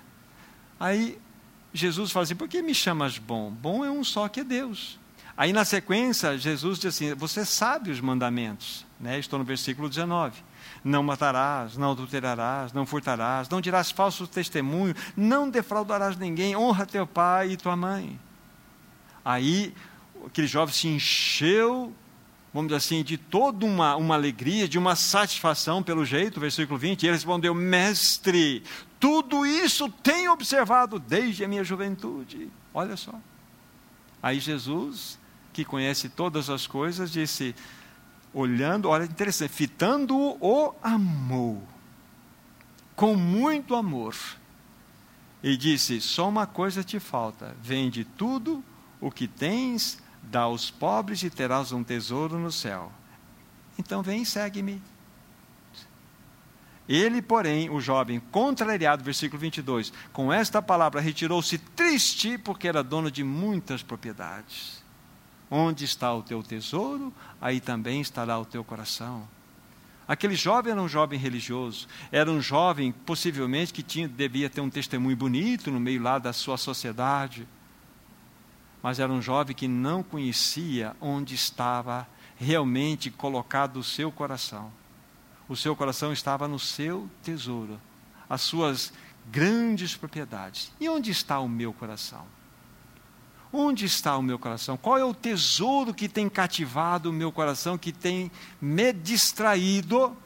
[0.78, 1.18] Aí
[1.72, 3.50] Jesus fala assim: Por que me chamas bom?
[3.50, 4.98] Bom é um só que é Deus.
[5.36, 8.86] Aí na sequência, Jesus diz assim: Você sabe os mandamentos.
[9.00, 9.18] Né?
[9.18, 10.42] Estou no versículo 19.
[10.84, 17.06] Não matarás, não adulterarás, não furtarás, não dirás falso testemunho, não defraudarás ninguém, honra teu
[17.06, 18.18] pai e tua mãe.
[19.24, 19.74] Aí
[20.24, 21.92] aquele jovem se encheu,
[22.56, 27.02] vamos dizer assim, de toda uma, uma alegria, de uma satisfação, pelo jeito, versículo 20,
[27.02, 28.62] e ele respondeu: Mestre,
[28.98, 32.48] tudo isso tenho observado desde a minha juventude.
[32.72, 33.12] Olha só.
[34.22, 35.18] Aí Jesus,
[35.52, 37.54] que conhece todas as coisas, disse,
[38.32, 41.62] olhando, olha interessante, fitando-o, o
[42.94, 44.16] com muito amor.
[45.42, 48.64] E disse: Só uma coisa te falta: vende tudo
[48.98, 52.90] o que tens Dá aos pobres e terás um tesouro no céu.
[53.78, 54.82] Então vem e segue-me.
[56.88, 63.10] Ele, porém, o jovem, contrariado, versículo 22, com esta palavra retirou-se triste, porque era dono
[63.10, 64.84] de muitas propriedades.
[65.50, 69.28] Onde está o teu tesouro, aí também estará o teu coração.
[70.06, 74.70] Aquele jovem era um jovem religioso, era um jovem, possivelmente, que tinha, devia ter um
[74.70, 77.46] testemunho bonito no meio lá da sua sociedade
[78.82, 84.70] mas era um jovem que não conhecia onde estava realmente colocado o seu coração.
[85.48, 87.80] O seu coração estava no seu tesouro,
[88.28, 88.92] as suas
[89.30, 90.72] grandes propriedades.
[90.80, 92.24] E onde está o meu coração?
[93.52, 94.76] Onde está o meu coração?
[94.76, 100.16] Qual é o tesouro que tem cativado o meu coração, que tem me distraído,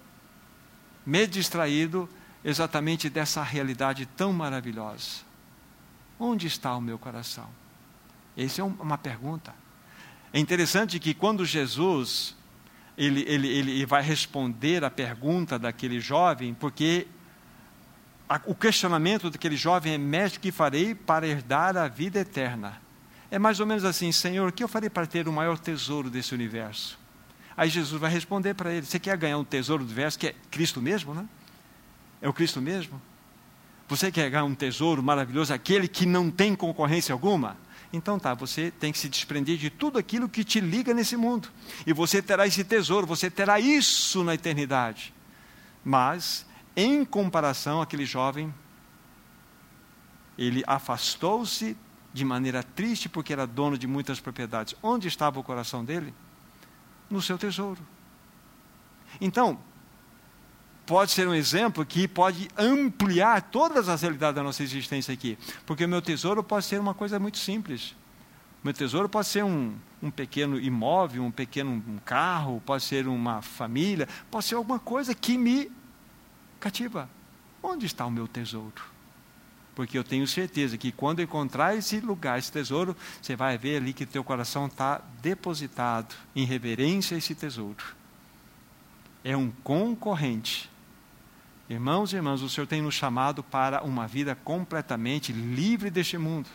[1.05, 2.09] me distraído
[2.43, 5.21] exatamente dessa realidade tão maravilhosa?
[6.19, 7.49] Onde está o meu coração?
[8.37, 9.55] Essa é uma pergunta.
[10.33, 12.37] É interessante que quando Jesus
[12.97, 17.07] ele, ele, ele vai responder a pergunta daquele jovem, porque
[18.29, 22.81] a, o questionamento daquele jovem é: Mestre, que farei para herdar a vida eterna?
[23.31, 26.11] É mais ou menos assim: Senhor, o que eu farei para ter o maior tesouro
[26.11, 26.99] desse universo?
[27.57, 30.35] Aí Jesus vai responder para ele: Você quer ganhar um tesouro do universo, que é
[30.51, 31.27] Cristo mesmo, né?
[32.21, 33.01] É o Cristo mesmo?
[33.88, 37.57] Você quer ganhar um tesouro maravilhoso, aquele que não tem concorrência alguma?
[37.92, 41.48] Então tá, você tem que se desprender de tudo aquilo que te liga nesse mundo.
[41.87, 45.12] E você terá esse tesouro, você terá isso na eternidade.
[45.85, 48.55] Mas, em comparação, aquele jovem,
[50.38, 51.76] ele afastou-se
[52.12, 54.74] de maneira triste porque era dono de muitas propriedades.
[54.83, 56.14] Onde estava o coração dele?
[57.09, 57.81] No seu tesouro.
[59.20, 59.59] Então,
[60.87, 65.38] pode ser um exemplo que pode ampliar todas as realidades da nossa existência aqui.
[65.64, 67.95] Porque o meu tesouro pode ser uma coisa muito simples.
[68.62, 73.07] O meu tesouro pode ser um, um pequeno imóvel, um pequeno um carro, pode ser
[73.07, 75.71] uma família, pode ser alguma coisa que me
[76.59, 77.09] cativa.
[77.62, 78.83] Onde está o meu tesouro?
[79.75, 83.93] Porque eu tenho certeza que quando encontrar esse lugar, esse tesouro, você vai ver ali
[83.93, 88.00] que teu coração está depositado em reverência a esse tesouro.
[89.23, 90.71] É um concorrente
[91.71, 96.49] Irmãos e irmãs, o Senhor tem nos chamado para uma vida completamente livre deste mundo.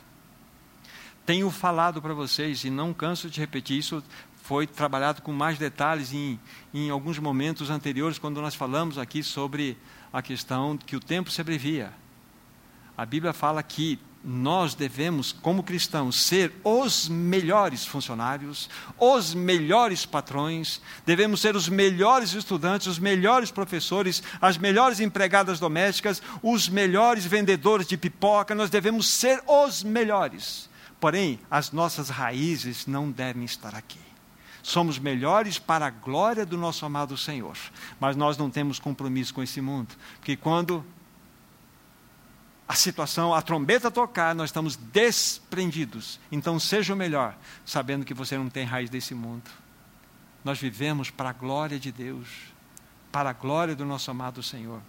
[1.26, 4.04] Tenho falado para vocês, e não canso de repetir, isso
[4.44, 6.38] foi trabalhado com mais detalhes em,
[6.74, 9.78] em alguns momentos anteriores, quando nós falamos aqui sobre
[10.12, 11.94] a questão que o tempo se abrevia.
[12.98, 18.68] A Bíblia fala que nós devemos, como cristãos, ser os melhores funcionários,
[19.00, 26.24] os melhores patrões, devemos ser os melhores estudantes, os melhores professores, as melhores empregadas domésticas,
[26.42, 30.68] os melhores vendedores de pipoca, nós devemos ser os melhores.
[31.00, 34.00] Porém, as nossas raízes não devem estar aqui.
[34.64, 37.56] Somos melhores para a glória do nosso amado Senhor,
[38.00, 40.84] mas nós não temos compromisso com esse mundo, porque quando
[42.68, 46.20] a situação, a trombeta tocar, nós estamos desprendidos.
[46.32, 49.50] Então seja o melhor, sabendo que você não tem raiz desse mundo.
[50.44, 52.28] Nós vivemos para a glória de Deus,
[53.12, 54.82] para a glória do nosso amado Senhor.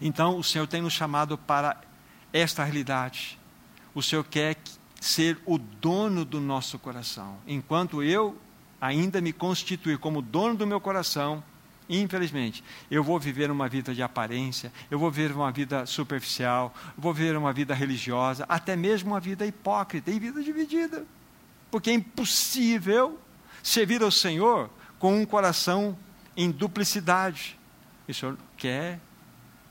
[0.00, 1.80] Então o Senhor tem nos chamado para
[2.32, 3.38] esta realidade.
[3.94, 4.56] O Senhor quer
[5.00, 7.36] ser o dono do nosso coração.
[7.46, 8.38] Enquanto eu
[8.80, 11.44] ainda me constituir como dono do meu coração,
[11.88, 17.12] Infelizmente, eu vou viver uma vida de aparência, eu vou viver uma vida superficial, vou
[17.12, 21.04] viver uma vida religiosa, até mesmo uma vida hipócrita e vida dividida.
[21.70, 23.18] Porque é impossível
[23.62, 25.98] servir ao Senhor com um coração
[26.34, 27.58] em duplicidade.
[28.08, 28.98] E o Senhor quer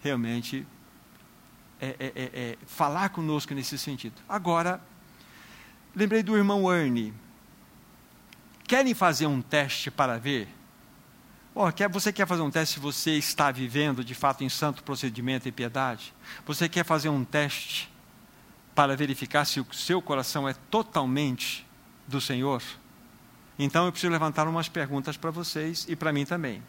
[0.01, 0.67] realmente
[1.81, 4.21] é, é, é, é falar conosco nesse sentido.
[4.29, 4.79] Agora,
[5.95, 7.13] lembrei do irmão Ernie.
[8.67, 10.47] Querem fazer um teste para ver?
[11.55, 14.83] Oh, quer, você quer fazer um teste se você está vivendo de fato em santo
[14.83, 16.11] procedimento e piedade?
[16.47, 17.91] Você quer fazer um teste
[18.73, 21.63] para verificar se o seu coração é totalmente
[22.07, 22.63] do Senhor?
[23.59, 26.63] Então eu preciso levantar umas perguntas para vocês e para mim também.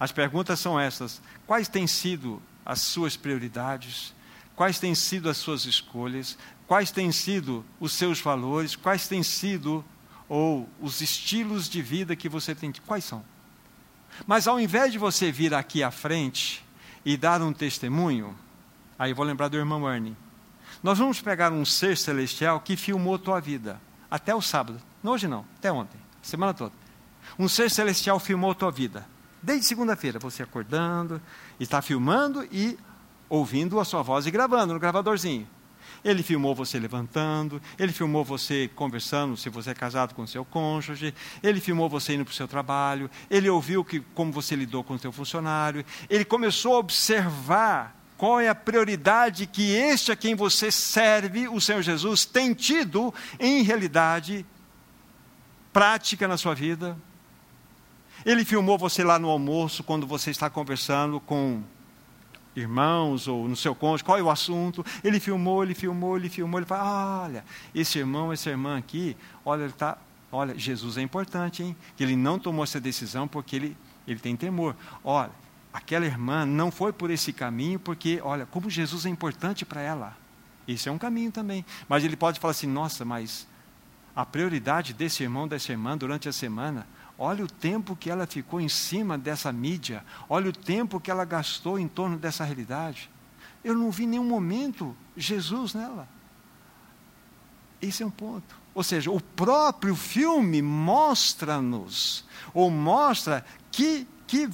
[0.00, 4.14] As perguntas são essas: quais têm sido as suas prioridades?
[4.54, 6.38] Quais têm sido as suas escolhas?
[6.66, 8.74] Quais têm sido os seus valores?
[8.76, 9.84] Quais têm sido
[10.26, 12.72] ou os estilos de vida que você tem?
[12.86, 13.22] Quais são?
[14.26, 16.64] Mas ao invés de você vir aqui à frente
[17.04, 18.36] e dar um testemunho,
[18.98, 20.16] aí vou lembrar do irmão Ernie.
[20.82, 24.80] Nós vamos pegar um ser celestial que filmou tua vida, até o sábado.
[25.02, 26.72] Não hoje não, até ontem, semana toda.
[27.38, 29.06] Um ser celestial filmou tua vida.
[29.42, 31.20] Desde segunda-feira, você acordando,
[31.58, 32.78] está filmando e
[33.28, 35.46] ouvindo a sua voz e gravando no gravadorzinho.
[36.04, 41.14] Ele filmou você levantando, ele filmou você conversando, se você é casado com seu cônjuge,
[41.42, 44.94] ele filmou você indo para o seu trabalho, ele ouviu que, como você lidou com
[44.94, 50.34] o seu funcionário, ele começou a observar qual é a prioridade que este a quem
[50.34, 54.46] você serve, o Senhor Jesus, tem tido em realidade
[55.72, 56.96] prática na sua vida.
[58.24, 61.62] Ele filmou você lá no almoço, quando você está conversando com
[62.56, 64.84] irmãos ou no seu cônjuge, qual é o assunto.
[65.04, 67.44] Ele filmou, ele filmou, ele filmou, ele fala, olha,
[67.74, 69.98] esse irmão, essa irmã aqui, olha, ele está,
[70.32, 71.76] olha, Jesus é importante, hein?
[71.96, 73.76] Que ele não tomou essa decisão porque ele,
[74.08, 74.74] ele tem temor.
[75.04, 75.30] Olha,
[75.72, 80.16] aquela irmã não foi por esse caminho porque, olha, como Jesus é importante para ela.
[80.66, 81.64] Esse é um caminho também.
[81.88, 83.46] Mas ele pode falar assim, nossa, mas
[84.14, 86.86] a prioridade desse irmão, dessa irmã durante a semana
[87.18, 90.04] Olha o tempo que ela ficou em cima dessa mídia.
[90.28, 93.10] Olha o tempo que ela gastou em torno dessa realidade.
[93.64, 96.06] Eu não vi nenhum momento Jesus nela.
[97.80, 98.56] Esse é um ponto.
[98.74, 104.50] Ou seja, o próprio filme mostra-nos, ou mostra que, que,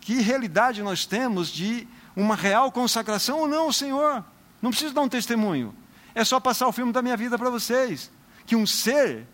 [0.00, 4.24] que realidade nós temos de uma real consagração ou não ao Senhor.
[4.62, 5.74] Não preciso dar um testemunho.
[6.14, 8.10] É só passar o filme da minha vida para vocês.
[8.46, 9.26] Que um ser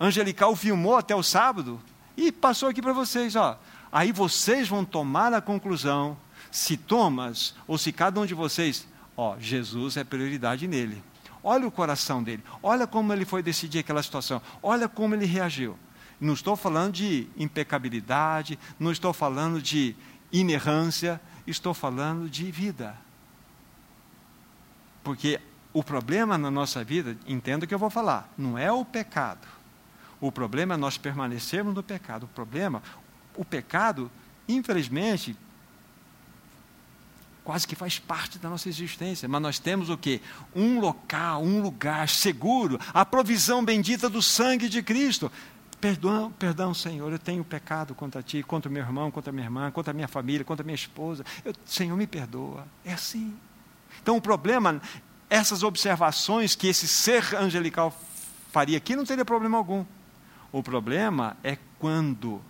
[0.00, 1.80] angelical filmou até o sábado
[2.16, 3.36] e passou aqui para vocês.
[3.36, 3.58] Ó.
[3.90, 6.16] Aí vocês vão tomar a conclusão
[6.50, 8.86] se Thomas ou se cada um de vocês,
[9.16, 11.02] ó, Jesus é prioridade nele.
[11.42, 15.78] Olha o coração dele, olha como ele foi decidir aquela situação, olha como ele reagiu.
[16.20, 19.94] Não estou falando de impecabilidade, não estou falando de
[20.32, 22.96] inerrância, estou falando de vida.
[25.04, 25.40] Porque
[25.72, 29.46] o problema na nossa vida, entenda o que eu vou falar, não é o pecado.
[30.20, 32.24] O problema é nós permanecermos no pecado.
[32.24, 32.82] O problema,
[33.36, 34.10] o pecado,
[34.48, 35.36] infelizmente,
[37.44, 39.28] quase que faz parte da nossa existência.
[39.28, 40.20] Mas nós temos o quê?
[40.54, 45.32] Um local, um lugar seguro, a provisão bendita do sangue de Cristo.
[45.80, 49.46] Perdão, perdão, Senhor, eu tenho pecado contra ti, contra o meu irmão, contra a minha
[49.46, 51.24] irmã, contra a minha família, contra a minha esposa.
[51.44, 52.66] Eu, Senhor, me perdoa.
[52.84, 53.34] É assim.
[54.02, 54.82] Então o problema,
[55.30, 57.96] essas observações que esse ser angelical
[58.50, 59.86] faria aqui, não teria problema algum.
[60.50, 62.40] O problema é quando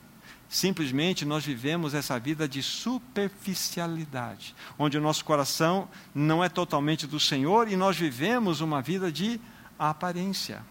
[0.48, 7.20] simplesmente nós vivemos essa vida de superficialidade, onde o nosso coração não é totalmente do
[7.20, 9.40] Senhor e nós vivemos uma vida de
[9.78, 10.62] aparência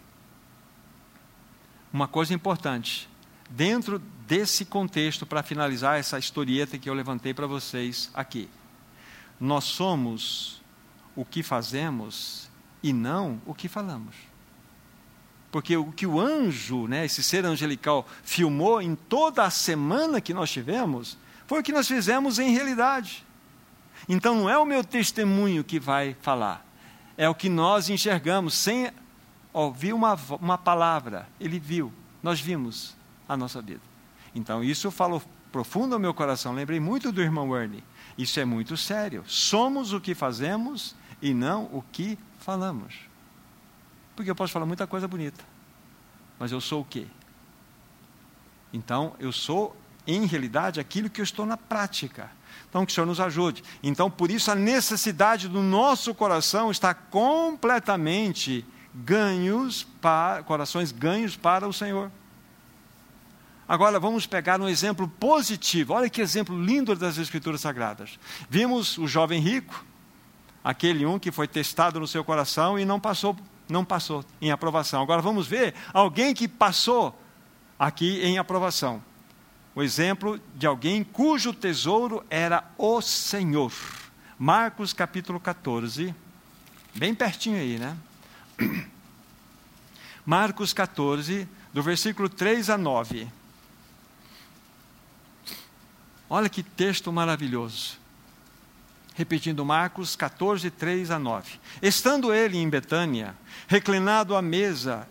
[1.91, 3.09] uma coisa importante.
[3.49, 8.49] Dentro desse contexto, para finalizar essa historieta que eu levantei para vocês aqui,
[9.39, 10.61] nós somos
[11.15, 12.49] o que fazemos
[12.83, 14.15] e não o que falamos.
[15.57, 20.31] Porque o que o anjo, né, esse ser angelical, filmou em toda a semana que
[20.31, 23.25] nós tivemos, foi o que nós fizemos em realidade.
[24.07, 26.63] Então não é o meu testemunho que vai falar,
[27.17, 28.91] é o que nós enxergamos, sem
[29.51, 31.91] ouviu uma, uma palavra, ele viu,
[32.21, 32.95] nós vimos
[33.27, 33.81] a nossa vida.
[34.35, 36.53] Então, isso falou profundo ao meu coração.
[36.53, 37.83] Lembrei muito do irmão Ernie.
[38.15, 39.23] Isso é muito sério.
[39.25, 43.06] Somos o que fazemos e não o que falamos.
[44.17, 45.45] Porque eu posso falar muita coisa bonita,
[46.39, 47.05] mas eu sou o quê?
[48.73, 52.31] Então, eu sou, em realidade, aquilo que eu estou na prática.
[52.67, 53.63] Então, que o Senhor nos ajude.
[53.83, 61.67] Então, por isso, a necessidade do nosso coração está completamente ganhos para, corações ganhos para
[61.67, 62.11] o Senhor.
[63.67, 65.93] Agora vamos pegar um exemplo positivo.
[65.93, 68.17] Olha que exemplo lindo das Escrituras Sagradas.
[68.49, 69.85] Vimos o jovem rico,
[70.63, 73.37] aquele um que foi testado no seu coração e não passou,
[73.69, 75.01] não passou em aprovação.
[75.01, 77.19] Agora vamos ver alguém que passou
[77.77, 79.01] aqui em aprovação.
[79.75, 83.71] O exemplo de alguém cujo tesouro era o Senhor.
[84.39, 86.13] Marcos capítulo 14,
[86.95, 87.97] bem pertinho aí, né?
[90.25, 93.27] Marcos 14, do versículo 3 a 9.
[96.29, 97.97] Olha que texto maravilhoso.
[99.17, 101.53] Repetindo Marcos 14, 3 a 9.
[101.81, 103.35] Estando ele em Betânia,
[103.67, 105.09] reclinado à mesa,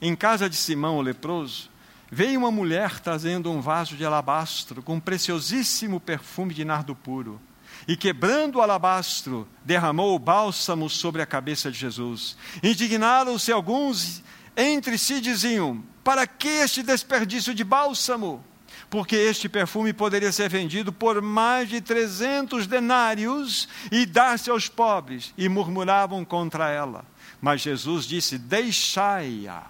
[0.00, 1.68] em casa de Simão o leproso,
[2.08, 7.40] veio uma mulher trazendo um vaso de alabastro com preciosíssimo perfume de nardo puro
[7.88, 12.36] e quebrando o alabastro, derramou o bálsamo sobre a cabeça de Jesus.
[12.62, 14.22] Indignaram-se alguns
[14.56, 18.44] entre si diziam: Para que este desperdício de bálsamo?
[18.90, 25.34] Porque este perfume poderia ser vendido por mais de trezentos denários e dar-se aos pobres.
[25.36, 27.04] E murmuravam contra ela.
[27.40, 29.64] Mas Jesus disse: Deixai-a,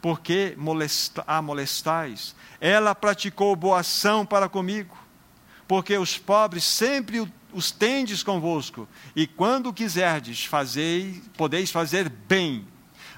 [0.00, 0.56] porque
[1.26, 2.36] a molestais.
[2.60, 4.96] Ela praticou boa ação para comigo,
[5.66, 10.48] porque os pobres sempre os tendes convosco, e quando quiserdes,
[11.36, 12.66] podeis fazer bem.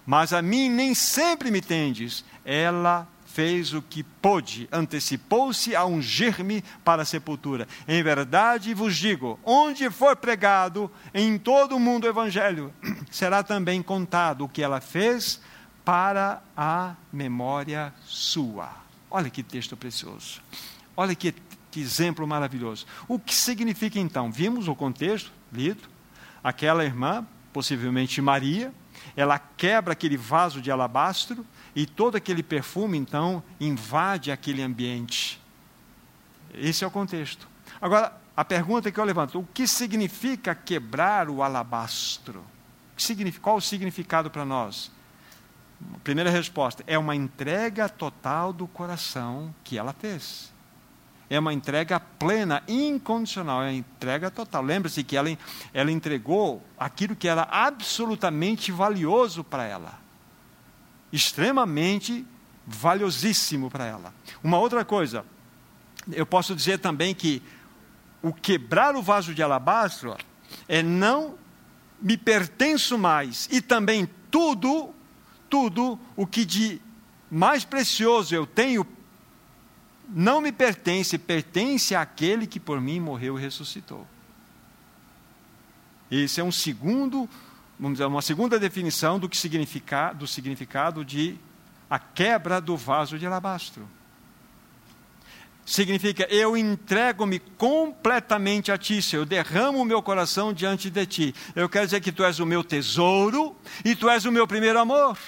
[0.05, 2.25] Mas a mim nem sempre me tendes.
[2.45, 7.67] Ela fez o que pôde, antecipou-se a ungir-me para a sepultura.
[7.89, 12.73] Em verdade vos digo: onde for pregado em todo o mundo o evangelho,
[13.11, 15.41] será também contado o que ela fez
[15.85, 18.71] para a memória sua.
[19.11, 20.41] Olha que texto precioso.
[20.97, 21.35] Olha que
[21.73, 22.87] que exemplo maravilhoso.
[23.09, 24.31] O que significa então?
[24.31, 25.89] Vimos o contexto lido.
[26.43, 28.73] Aquela irmã, possivelmente Maria,
[29.17, 31.45] ela quebra aquele vaso de alabastro
[31.75, 35.41] e todo aquele perfume então invade aquele ambiente.
[36.53, 37.49] Esse é o contexto.
[37.81, 42.45] Agora, a pergunta que eu levanto: o que significa quebrar o alabastro?
[43.43, 44.91] Qual o significado para nós?
[46.03, 50.55] Primeira resposta: é uma entrega total do coração que ela fez
[51.29, 54.63] é uma entrega plena, incondicional, é uma entrega total.
[54.63, 55.37] Lembre-se que ela,
[55.73, 60.04] ela entregou aquilo que era absolutamente valioso para ela.
[61.15, 62.27] Extremamente
[62.67, 64.13] valiosíssimo para ela.
[64.43, 65.25] Uma outra coisa,
[66.11, 67.41] eu posso dizer também que
[68.21, 70.17] o quebrar o vaso de alabastro
[70.67, 71.39] é não
[72.03, 74.93] me pertenço mais e também tudo,
[75.49, 76.81] tudo o que de
[77.31, 78.85] mais precioso eu tenho
[80.09, 84.07] não me pertence, pertence àquele que por mim morreu e ressuscitou.
[86.11, 87.29] Esse é um segundo,
[87.79, 91.39] vamos dizer, uma segunda definição do que significa, do significado de
[91.89, 93.89] a quebra do vaso de alabastro.
[95.67, 101.35] Significa, eu entrego-me completamente a ti, Senhor, eu derramo o meu coração diante de ti.
[101.55, 104.79] Eu quero dizer que tu és o meu tesouro e tu és o meu primeiro
[104.79, 105.19] amor.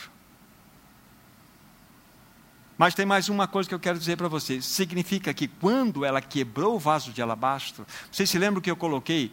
[2.77, 4.67] Mas tem mais uma coisa que eu quero dizer para vocês.
[4.67, 9.33] Significa que quando ela quebrou o vaso de alabastro, vocês se lembram que eu coloquei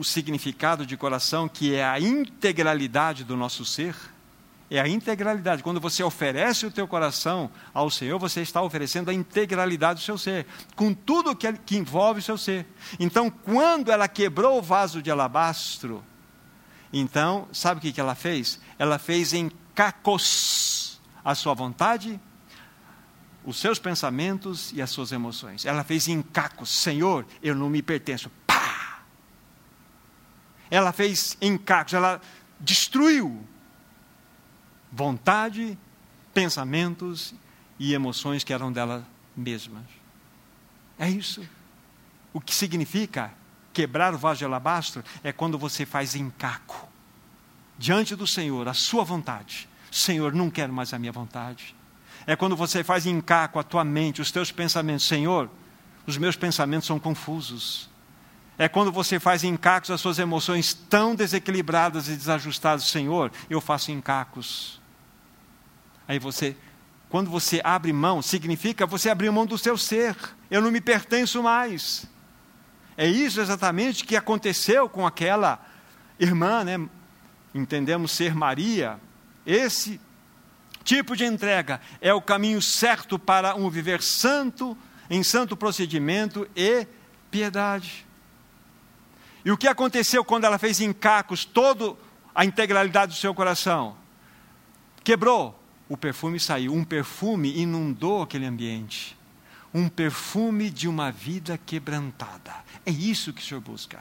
[0.00, 3.94] o significado de coração, que é a integralidade do nosso ser?
[4.70, 5.62] É a integralidade.
[5.62, 10.16] Quando você oferece o teu coração ao Senhor, você está oferecendo a integralidade do seu
[10.16, 12.66] ser, com tudo que, que envolve o seu ser.
[12.98, 16.02] Então, quando ela quebrou o vaso de alabastro,
[16.90, 18.58] então, sabe o que, que ela fez?
[18.78, 22.18] Ela fez em cacos a sua vontade
[23.44, 25.64] os seus pensamentos e as suas emoções.
[25.64, 28.30] Ela fez em cacos: Senhor, eu não me pertenço.
[28.46, 28.59] Pá!
[30.70, 32.20] Ela fez em cacos, ela
[32.58, 33.44] destruiu
[34.92, 35.78] vontade,
[36.32, 37.34] pensamentos
[37.78, 39.06] e emoções que eram dela
[39.36, 39.84] mesmas.
[40.98, 41.46] É isso.
[42.32, 43.32] O que significa
[43.72, 46.88] quebrar o vaso de alabastro é quando você faz em caco
[47.78, 49.68] diante do Senhor a sua vontade.
[49.90, 51.74] Senhor, não quero mais a minha vontade
[52.26, 55.04] é quando você faz encaco a tua mente, os teus pensamentos.
[55.04, 55.50] Senhor,
[56.06, 57.89] os meus pensamentos são confusos.
[58.60, 62.84] É quando você faz encacos as suas emoções tão desequilibradas e desajustadas.
[62.84, 64.78] Senhor, eu faço encacos.
[66.06, 66.54] Aí você,
[67.08, 70.14] quando você abre mão, significa você abrir mão do seu ser.
[70.50, 72.04] Eu não me pertenço mais.
[72.98, 75.58] É isso exatamente que aconteceu com aquela
[76.18, 76.86] irmã, né?
[77.54, 79.00] Entendemos ser Maria.
[79.46, 79.98] Esse
[80.84, 84.76] tipo de entrega é o caminho certo para um viver santo,
[85.08, 86.86] em santo procedimento e
[87.30, 88.09] piedade.
[89.44, 91.96] E o que aconteceu quando ela fez em cacos toda
[92.34, 93.96] a integralidade do seu coração?
[95.02, 96.74] Quebrou, o perfume saiu.
[96.74, 99.16] Um perfume inundou aquele ambiente.
[99.72, 102.54] Um perfume de uma vida quebrantada.
[102.84, 104.00] É isso que o Senhor busca.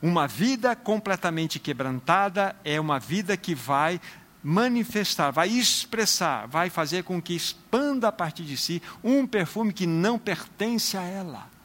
[0.00, 4.00] Uma vida completamente quebrantada é uma vida que vai
[4.42, 9.86] manifestar, vai expressar, vai fazer com que expanda a partir de si um perfume que
[9.86, 11.57] não pertence a ela.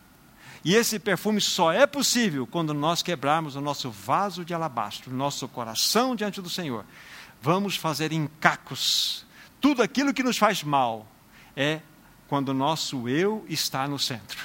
[0.63, 5.15] E esse perfume só é possível quando nós quebrarmos o nosso vaso de alabastro, o
[5.15, 6.85] nosso coração diante do Senhor.
[7.41, 9.25] Vamos fazer encacos.
[9.59, 11.05] Tudo aquilo que nos faz mal
[11.55, 11.81] é
[12.27, 14.39] quando o nosso eu está no centro.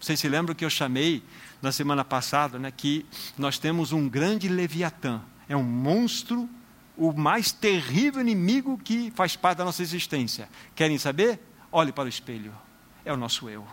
[0.00, 1.22] Vocês se lembram que eu chamei
[1.62, 3.06] na semana passada, né, que
[3.38, 6.48] nós temos um grande leviatã, é um monstro
[6.96, 10.48] o mais terrível inimigo que faz parte da nossa existência.
[10.74, 11.40] Querem saber?
[11.72, 12.52] Olhe para o espelho.
[13.04, 13.66] É o nosso eu.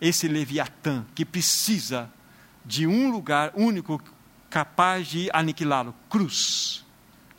[0.00, 2.10] Esse Leviatã que precisa
[2.64, 4.00] de um lugar único
[4.50, 6.84] capaz de aniquilá-lo cruz.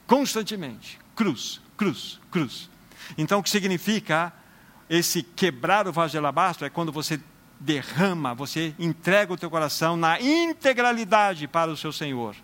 [0.06, 1.00] Constantemente.
[1.16, 2.70] Cruz, cruz, cruz.
[3.18, 4.34] Então, o que significa
[4.90, 6.66] esse quebrar o vaso de alabastro?
[6.66, 7.20] É quando você
[7.60, 12.36] derrama, você entrega o teu coração na integralidade para o seu Senhor.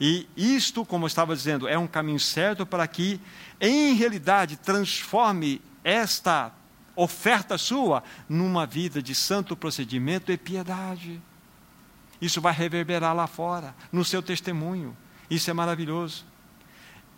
[0.00, 3.18] E isto, como eu estava dizendo, é um caminho certo para que,
[3.60, 6.52] em realidade, transforme esta
[6.96, 11.20] oferta sua numa vida de santo procedimento e piedade.
[12.20, 14.96] Isso vai reverberar lá fora, no seu testemunho.
[15.30, 16.24] Isso é maravilhoso.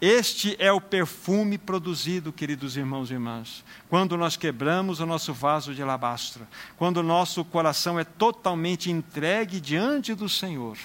[0.01, 5.75] Este é o perfume produzido, queridos irmãos e irmãs, quando nós quebramos o nosso vaso
[5.75, 10.77] de alabastro, quando o nosso coração é totalmente entregue diante do Senhor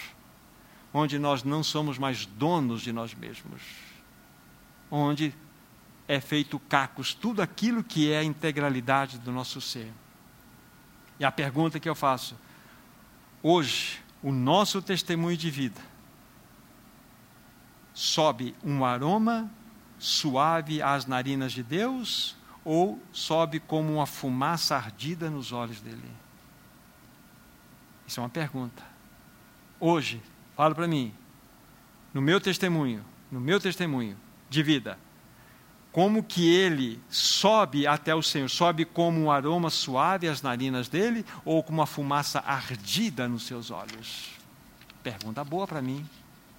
[0.93, 3.61] onde nós não somos mais donos de nós mesmos,
[4.91, 5.33] onde
[6.13, 9.91] é feito cacos tudo aquilo que é a integralidade do nosso ser.
[11.19, 12.35] E a pergunta que eu faço,
[13.41, 15.81] hoje, o nosso testemunho de vida
[17.93, 19.49] sobe um aroma
[19.99, 22.35] suave às narinas de Deus
[22.65, 26.11] ou sobe como uma fumaça ardida nos olhos dele?
[28.07, 28.83] Isso é uma pergunta.
[29.79, 30.21] Hoje,
[30.55, 31.11] Fala para mim,
[32.13, 34.15] no meu testemunho, no meu testemunho
[34.49, 34.99] de vida,
[35.93, 38.49] como que ele sobe até o Senhor?
[38.49, 43.69] Sobe como um aroma suave às narinas dele ou como uma fumaça ardida nos seus
[43.69, 44.31] olhos?
[45.03, 46.03] Pergunta boa para mim,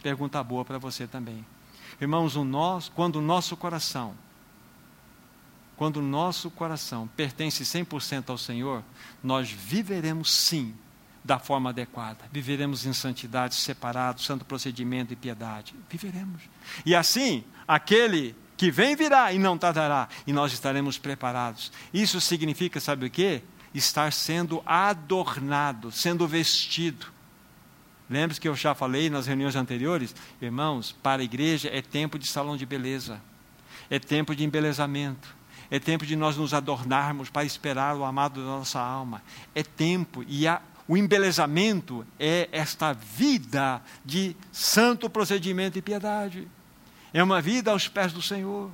[0.01, 1.45] pergunta boa para você também.
[2.01, 2.47] Irmãos, o
[2.95, 4.15] quando o nosso coração,
[5.77, 8.85] quando o nosso coração pertence 100% ao Senhor,
[9.21, 10.73] nós viveremos sim
[11.25, 12.25] da forma adequada.
[12.31, 15.75] Viveremos em santidade, separados, santo procedimento e piedade.
[15.91, 16.43] Viveremos.
[16.87, 21.73] E assim, aquele que vem virá e não tardará, e nós estaremos preparados.
[21.93, 23.43] Isso significa, sabe o quê?
[23.75, 27.07] Estar sendo adornado, sendo vestido.
[28.09, 32.27] Lembre-se que eu já falei nas reuniões anteriores, irmãos, para a igreja é tempo de
[32.27, 33.21] salão de beleza,
[33.91, 35.35] é tempo de embelezamento,
[35.71, 39.23] é tempo de nós nos adornarmos para esperar o amado da nossa alma,
[39.55, 46.47] é tempo, e a, o embelezamento é esta vida de santo procedimento e piedade.
[47.15, 48.73] É uma vida aos pés do Senhor.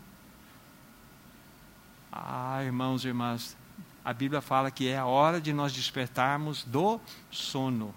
[2.10, 3.54] Ah, irmãos e irmãs,
[4.02, 6.98] a Bíblia fala que é a hora de nós despertarmos do
[7.30, 7.94] sono.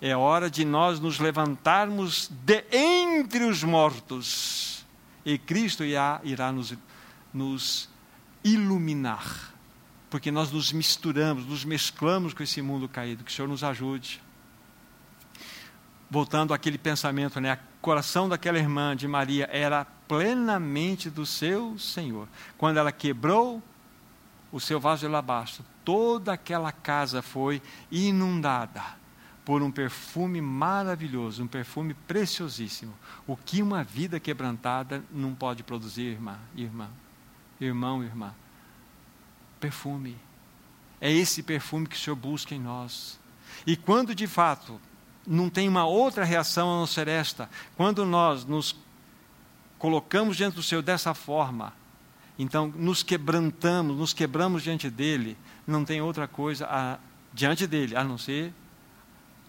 [0.00, 4.86] É hora de nós nos levantarmos de entre os mortos.
[5.22, 6.72] E Cristo irá, irá nos,
[7.30, 7.90] nos
[8.42, 9.52] iluminar.
[10.08, 13.22] Porque nós nos misturamos, nos mesclamos com esse mundo caído.
[13.22, 14.18] Que o Senhor nos ajude
[16.10, 17.58] voltando àquele pensamento, né?
[17.78, 22.28] O coração daquela irmã de Maria era plenamente do seu Senhor.
[22.56, 23.62] Quando ela quebrou
[24.50, 28.82] o seu vaso de alabastro, toda aquela casa foi inundada
[29.44, 32.92] por um perfume maravilhoso, um perfume preciosíssimo.
[33.26, 36.88] O que uma vida quebrantada não pode produzir, irmã, irmã,
[37.60, 38.34] irmão, irmã?
[39.60, 40.16] Perfume.
[41.00, 43.18] É esse perfume que o Senhor busca em nós.
[43.66, 44.80] E quando de fato
[45.28, 47.50] não tem uma outra reação a não ser esta.
[47.76, 48.74] Quando nós nos
[49.78, 51.74] colocamos diante do Senhor dessa forma,
[52.38, 56.98] então nos quebrantamos, nos quebramos diante dele, não tem outra coisa a,
[57.32, 58.54] diante dele, a não ser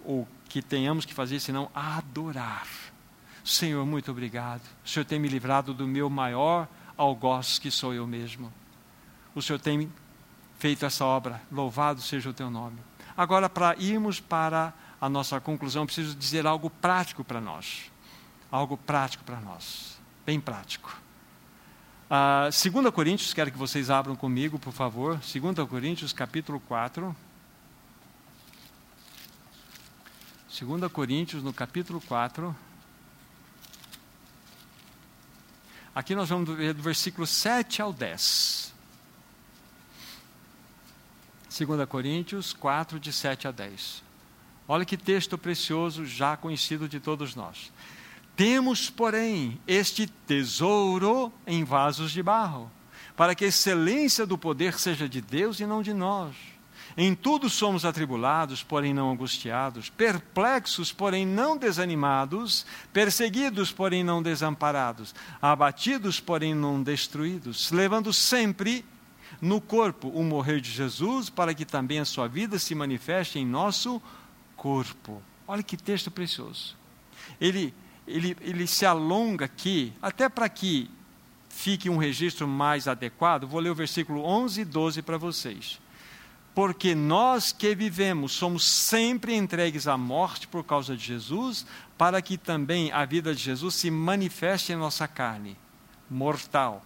[0.04, 2.68] o que tenhamos que fazer, senão adorar.
[3.44, 4.62] Senhor, muito obrigado.
[4.84, 6.68] O Senhor tem me livrado do meu maior
[6.98, 8.52] algoz, que sou eu mesmo.
[9.34, 9.90] O Senhor tem
[10.58, 11.42] feito essa obra.
[11.50, 12.78] Louvado seja o teu nome.
[13.16, 17.92] Agora, para irmos para a nossa conclusão, preciso dizer algo prático para nós.
[18.52, 19.98] Algo prático para nós.
[20.26, 20.90] Bem prático.
[22.10, 25.18] Uh, ah, 2 Coríntios, quero que vocês abram comigo, por favor.
[25.20, 27.16] 2 Coríntios, capítulo 4.
[30.60, 32.56] 2 Coríntios, no capítulo 4.
[35.96, 38.74] Aqui nós vamos ver do versículo 7 ao 10.
[41.58, 44.09] 2 Coríntios 4, de 7 a 10.
[44.72, 47.72] Olha que texto precioso, já conhecido de todos nós.
[48.36, 52.70] Temos, porém, este tesouro em vasos de barro,
[53.18, 56.36] para que a excelência do poder seja de Deus e não de nós.
[56.96, 62.64] Em tudo somos atribulados, porém não angustiados, perplexos, porém não desanimados,
[62.94, 68.86] perseguidos, porém não desamparados, abatidos, porém não destruídos, levando sempre
[69.42, 73.46] no corpo o morrer de Jesus, para que também a sua vida se manifeste em
[73.48, 74.19] nosso corpo
[74.60, 75.24] corpo.
[75.48, 76.76] Olha que texto precioso.
[77.40, 77.74] Ele,
[78.06, 80.92] ele, ele se alonga aqui, até para que
[81.50, 85.80] fique um registro mais adequado, vou ler o versículo 11 e 12 para vocês.
[86.54, 91.66] Porque nós que vivemos somos sempre entregues à morte por causa de Jesus,
[91.98, 95.58] para que também a vida de Jesus se manifeste em nossa carne,
[96.10, 96.84] mortal.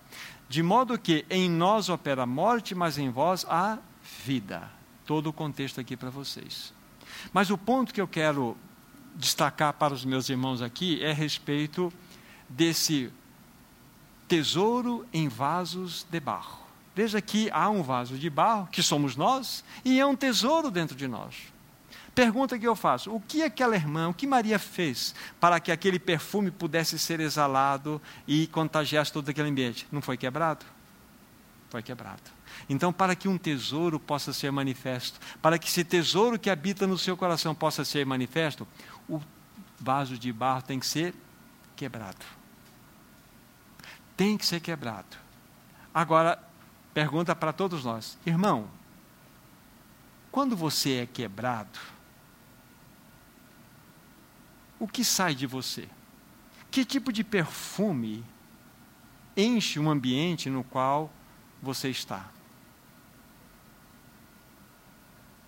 [0.47, 3.79] De modo que em nós opera a morte, mas em vós a
[4.25, 4.69] vida.
[5.05, 6.73] Todo o contexto aqui para vocês.
[7.31, 8.57] Mas o ponto que eu quero
[9.15, 11.93] destacar para os meus irmãos aqui é a respeito
[12.49, 13.11] desse
[14.27, 16.63] tesouro em vasos de barro.
[16.95, 20.95] Veja que há um vaso de barro, que somos nós, e é um tesouro dentro
[20.95, 21.35] de nós.
[22.13, 25.97] Pergunta que eu faço: o que aquela irmã, o que Maria fez para que aquele
[25.97, 29.87] perfume pudesse ser exalado e contagiasse todo aquele ambiente?
[29.91, 30.65] Não foi quebrado?
[31.73, 32.21] Foi quebrado.
[32.69, 36.99] Então, para que um tesouro possa ser manifesto, para que esse tesouro que habita no
[36.99, 38.67] seu coração possa ser manifesto,
[39.09, 39.19] o
[39.79, 41.15] vaso de barro tem que ser
[41.75, 42.23] quebrado.
[44.15, 45.17] Tem que ser quebrado.
[45.91, 46.37] Agora,
[46.93, 48.67] pergunta para todos nós: irmão,
[50.31, 51.79] quando você é quebrado,
[54.79, 55.89] o que sai de você?
[56.69, 58.23] Que tipo de perfume
[59.35, 61.11] enche um ambiente no qual
[61.63, 62.29] você está?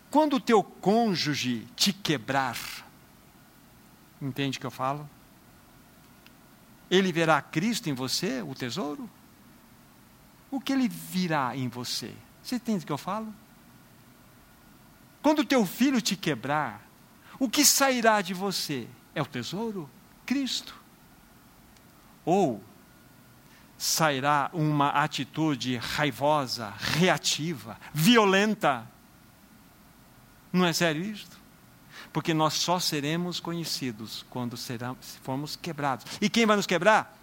[0.10, 2.58] Quando o teu cônjuge te quebrar,
[4.22, 5.08] entende o que eu falo?
[6.90, 9.10] Ele verá Cristo em você, o tesouro?
[10.50, 12.14] O que ele virá em você?
[12.42, 13.34] Você entende o que eu falo?
[15.22, 16.82] Quando o teu filho te quebrar,
[17.38, 18.88] o que sairá de você?
[19.14, 19.90] É o tesouro?
[20.26, 20.80] Cristo.
[22.24, 22.64] Ou
[23.78, 28.88] sairá uma atitude raivosa, reativa, violenta.
[30.52, 31.38] Não é sério isto?
[32.14, 36.06] Porque nós só seremos conhecidos quando seramos, formos quebrados.
[36.22, 37.18] E quem vai nos quebrar?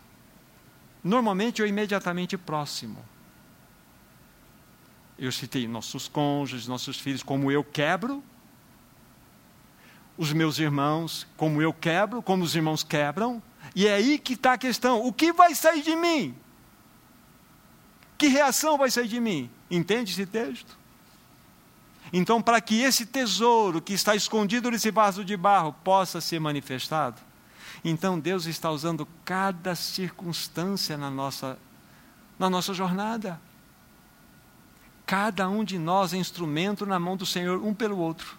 [1.02, 3.02] Normalmente ou imediatamente próximo.
[5.18, 8.22] Eu citei nossos cônjuges, nossos filhos, como eu quebro,
[10.18, 13.42] os meus irmãos, como eu quebro, como os irmãos quebram,
[13.74, 16.34] e é aí que está a questão: o que vai sair de mim?
[18.22, 19.50] Que reação vai sair de mim?
[19.68, 20.78] Entende esse texto?
[22.12, 27.20] Então, para que esse tesouro que está escondido nesse vaso de barro possa ser manifestado,
[27.84, 31.58] então Deus está usando cada circunstância na nossa,
[32.38, 33.40] na nossa jornada.
[35.04, 38.38] Cada um de nós é instrumento na mão do Senhor, um pelo outro.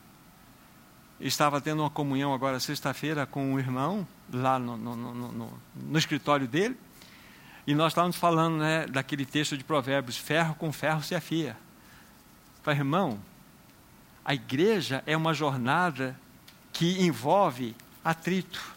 [1.20, 6.48] estava tendo uma comunhão agora sexta-feira com um irmão, lá no, no, no, no escritório
[6.48, 6.80] dele,
[7.66, 11.58] e nós estávamos falando né, daquele texto de Provérbios: ferro com ferro se afia.
[12.62, 13.20] Falei, irmão,
[14.24, 16.20] a igreja é uma jornada
[16.72, 18.74] que envolve atrito.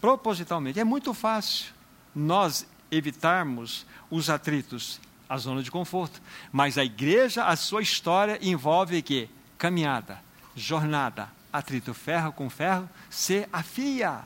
[0.00, 0.78] Propositalmente.
[0.78, 1.72] É muito fácil
[2.14, 6.20] nós evitarmos os atritos, a zona de conforto.
[6.52, 9.28] Mas a igreja, a sua história envolve que?
[9.58, 10.20] Caminhada,
[10.54, 14.20] jornada, atrito, ferro com ferro se afia.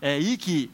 [0.00, 0.70] É aí que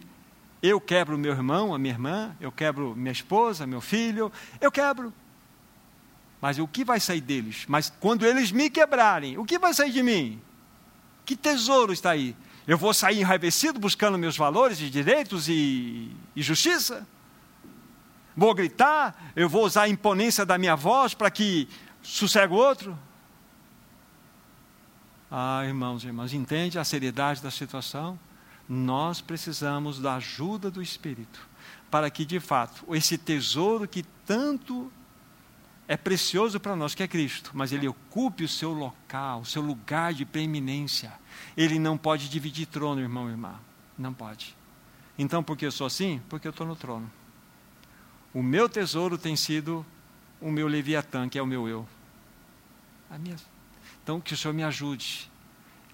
[0.63, 5.13] eu quebro meu irmão, a minha irmã, eu quebro minha esposa, meu filho, eu quebro.
[6.41, 7.65] Mas o que vai sair deles?
[7.69, 10.41] Mas quando eles me quebrarem, o que vai sair de mim?
[11.25, 12.37] Que tesouro está aí?
[12.67, 17.07] Eu vou sair enraivecido buscando meus valores e direitos e, e justiça?
[18.37, 19.33] Vou gritar?
[19.35, 21.69] Eu vou usar a imponência da minha voz para que
[22.03, 22.99] sossegue o outro?
[25.31, 28.19] Ah, irmãos e irmãs, entende a seriedade da situação?
[28.69, 31.49] Nós precisamos da ajuda do Espírito
[31.91, 34.93] para que, de fato, esse tesouro que tanto
[35.89, 39.63] é precioso para nós, que é Cristo, mas ele ocupe o seu local, o seu
[39.63, 41.13] lugar de preeminência.
[41.57, 43.55] Ele não pode dividir trono, irmão e irmã.
[43.97, 44.57] Não pode.
[45.17, 46.21] Então, por que eu sou assim?
[46.29, 47.11] Porque eu estou no trono.
[48.35, 49.87] O meu tesouro tem sido
[50.41, 51.89] o meu Leviatã, que é o meu eu.
[54.03, 55.31] Então, que o Senhor me ajude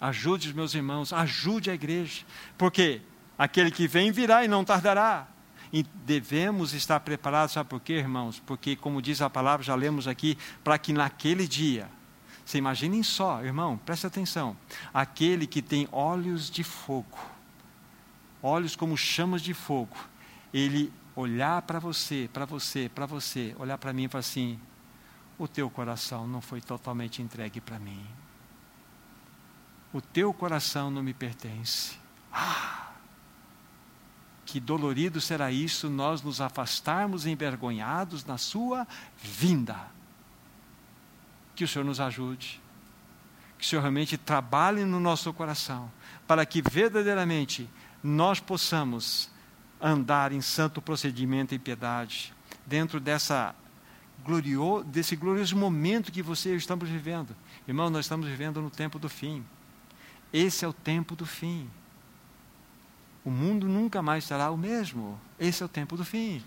[0.03, 2.25] ajude os meus irmãos, ajude a igreja,
[2.59, 3.01] porque
[3.39, 5.29] aquele que vem virá e não tardará.
[5.73, 8.43] E devemos estar preparados, sabe por quê, irmãos?
[8.45, 11.89] Porque, como diz a palavra, já lemos aqui, para que naquele dia,
[12.45, 14.57] você imaginem só, irmão, preste atenção,
[14.93, 17.19] aquele que tem olhos de fogo,
[18.43, 19.97] olhos como chamas de fogo,
[20.53, 24.59] ele olhar para você, para você, para você, olhar para mim e falar assim:
[25.39, 28.05] o teu coração não foi totalmente entregue para mim
[29.93, 31.97] o teu coração não me pertence.
[32.33, 32.93] Ah,
[34.45, 38.87] que dolorido será isso nós nos afastarmos envergonhados na sua
[39.17, 39.77] vinda.
[41.55, 42.61] Que o Senhor nos ajude.
[43.59, 45.91] Que o Senhor realmente trabalhe no nosso coração,
[46.27, 47.69] para que verdadeiramente
[48.03, 49.31] nós possamos
[49.81, 52.35] andar em santo procedimento e piedade,
[52.67, 53.55] dentro dessa
[54.25, 57.35] glorioso, desse glorioso momento que você e eu estamos vivendo.
[57.67, 59.45] Irmão, nós estamos vivendo no tempo do fim.
[60.33, 61.69] Esse é o tempo do fim.
[63.25, 65.21] O mundo nunca mais será o mesmo.
[65.39, 66.43] Esse é o tempo do fim.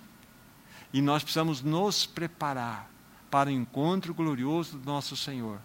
[0.91, 2.89] E nós precisamos nos preparar
[3.29, 5.59] para o encontro glorioso do nosso Senhor.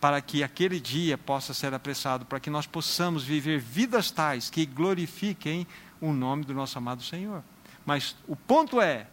[0.00, 4.66] Para que aquele dia possa ser apressado, para que nós possamos viver vidas tais que
[4.66, 5.66] glorifiquem
[6.00, 7.42] o nome do nosso amado Senhor.
[7.84, 9.06] Mas o ponto é: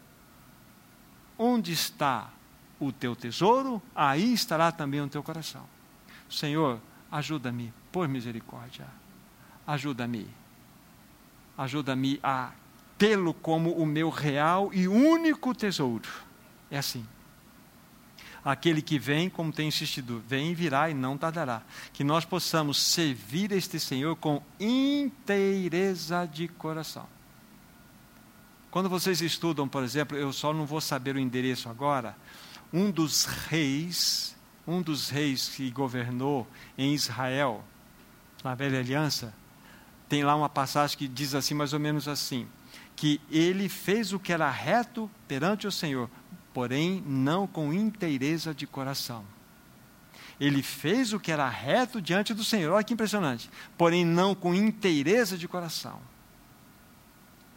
[1.38, 2.30] onde está
[2.78, 5.64] o teu tesouro, aí estará também o teu coração.
[6.28, 6.80] Senhor,
[7.14, 8.86] ajuda-me por misericórdia,
[9.64, 10.26] ajuda-me.
[11.56, 12.50] Ajuda-me a
[12.98, 16.08] tê-lo como o meu real e único tesouro.
[16.68, 17.06] É assim.
[18.44, 21.62] Aquele que vem, como tem insistido, vem e virá e não tardará.
[21.92, 27.06] Que nós possamos servir este Senhor com inteireza de coração.
[28.72, 32.16] Quando vocês estudam, por exemplo, eu só não vou saber o endereço agora,
[32.72, 34.34] um dos reis,
[34.66, 36.46] um dos reis que governou
[36.76, 37.64] em Israel,
[38.42, 39.34] na velha aliança,
[40.08, 42.46] tem lá uma passagem que diz assim, mais ou menos assim:
[42.96, 46.08] que ele fez o que era reto perante o Senhor,
[46.52, 49.24] porém não com inteireza de coração.
[50.38, 54.54] Ele fez o que era reto diante do Senhor, olha que impressionante, porém não com
[54.54, 56.00] inteireza de coração.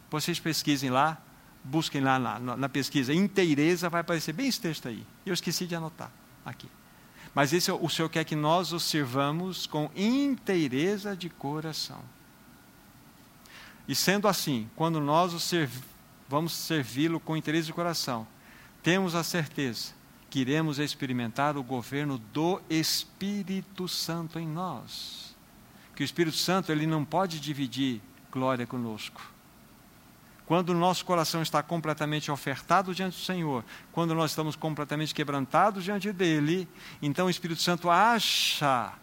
[0.09, 1.17] Vocês pesquisem lá,
[1.63, 5.05] busquem lá na, na pesquisa, inteireza, vai aparecer bem esse texto aí.
[5.25, 6.11] Eu esqueci de anotar
[6.45, 6.69] aqui.
[7.38, 11.99] Mas esse, o Senhor quer que nós o sirvamos com inteireza de coração.
[13.88, 15.51] E sendo assim, quando nós
[16.27, 18.27] vamos servi-lo com interesse de coração,
[18.81, 19.93] temos a certeza
[20.31, 25.35] que iremos experimentar o governo do Espírito Santo em nós.
[25.95, 29.21] Que o Espírito Santo ele não pode dividir glória conosco.
[30.47, 35.83] Quando o nosso coração está completamente ofertado diante do Senhor, quando nós estamos completamente quebrantados
[35.83, 36.67] diante dele,
[37.01, 38.93] então o Espírito Santo acha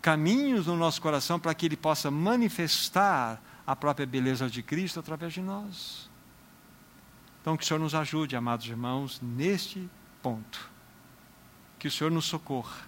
[0.00, 5.34] caminhos no nosso coração para que ele possa manifestar a própria beleza de Cristo através
[5.34, 6.08] de nós.
[7.42, 9.90] Então, que o Senhor nos ajude, amados irmãos, neste
[10.22, 10.70] ponto.
[11.78, 12.86] Que o Senhor nos socorra,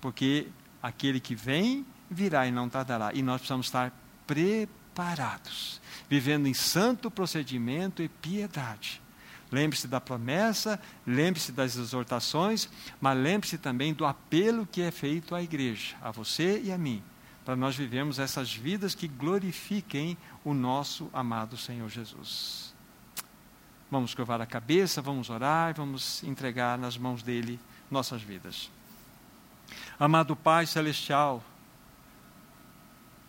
[0.00, 0.48] porque
[0.82, 3.92] aquele que vem virá e não tardará, e nós precisamos estar
[4.26, 9.00] preparados, vivendo em santo procedimento e piedade.
[9.50, 12.68] Lembre-se da promessa, lembre-se das exortações,
[13.00, 17.02] mas lembre-se também do apelo que é feito à igreja, a você e a mim,
[17.44, 22.74] para nós vivermos essas vidas que glorifiquem o nosso amado Senhor Jesus.
[23.90, 28.70] Vamos curvar a cabeça, vamos orar, vamos entregar nas mãos dele nossas vidas.
[30.00, 31.44] Amado Pai Celestial,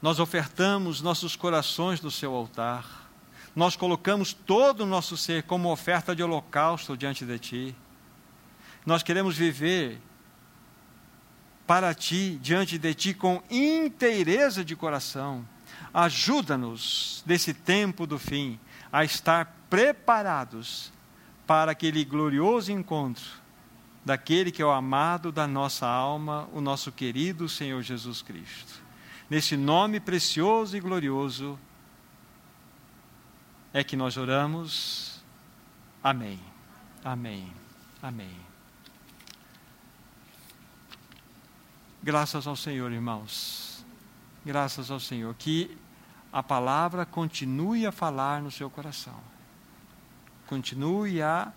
[0.05, 3.09] nós ofertamos nossos corações no seu altar,
[3.55, 7.75] nós colocamos todo o nosso ser como oferta de holocausto diante de Ti.
[8.85, 9.99] Nós queremos viver
[11.65, 15.43] para Ti, diante de Ti, com inteireza de coração.
[15.91, 18.59] Ajuda-nos, nesse tempo do fim,
[18.91, 20.93] a estar preparados
[21.47, 23.25] para aquele glorioso encontro
[24.05, 28.84] daquele que é o amado da nossa alma, o nosso querido Senhor Jesus Cristo.
[29.29, 31.57] Nesse nome precioso e glorioso
[33.73, 35.19] é que nós oramos.
[36.03, 36.39] Amém.
[37.03, 37.51] Amém.
[38.01, 38.37] Amém.
[42.03, 43.83] Graças ao Senhor, irmãos.
[44.45, 45.33] Graças ao Senhor.
[45.33, 45.75] Que
[46.31, 49.19] a palavra continue a falar no seu coração.
[50.45, 51.51] Continue a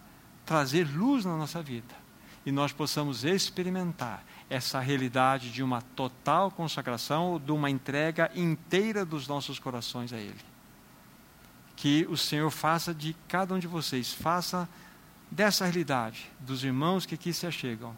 [0.47, 1.95] trazer luz na nossa vida.
[2.47, 9.29] E nós possamos experimentar essa realidade de uma total consagração, de uma entrega inteira dos
[9.29, 10.41] nossos corações a Ele.
[11.77, 14.69] Que o Senhor faça de cada um de vocês, faça
[15.31, 17.97] dessa realidade, dos irmãos que aqui se achegam,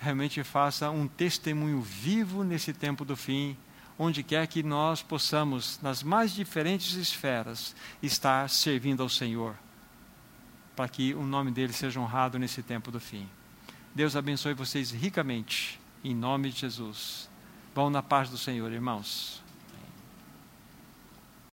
[0.00, 3.56] realmente faça um testemunho vivo nesse tempo do fim
[3.98, 9.56] onde quer que nós possamos, nas mais diferentes esferas, estar servindo ao Senhor,
[10.76, 13.28] para que o nome dele seja honrado nesse tempo do fim.
[13.98, 17.28] Deus abençoe vocês ricamente, em nome de Jesus.
[17.74, 19.42] Vão na paz do Senhor, irmãos.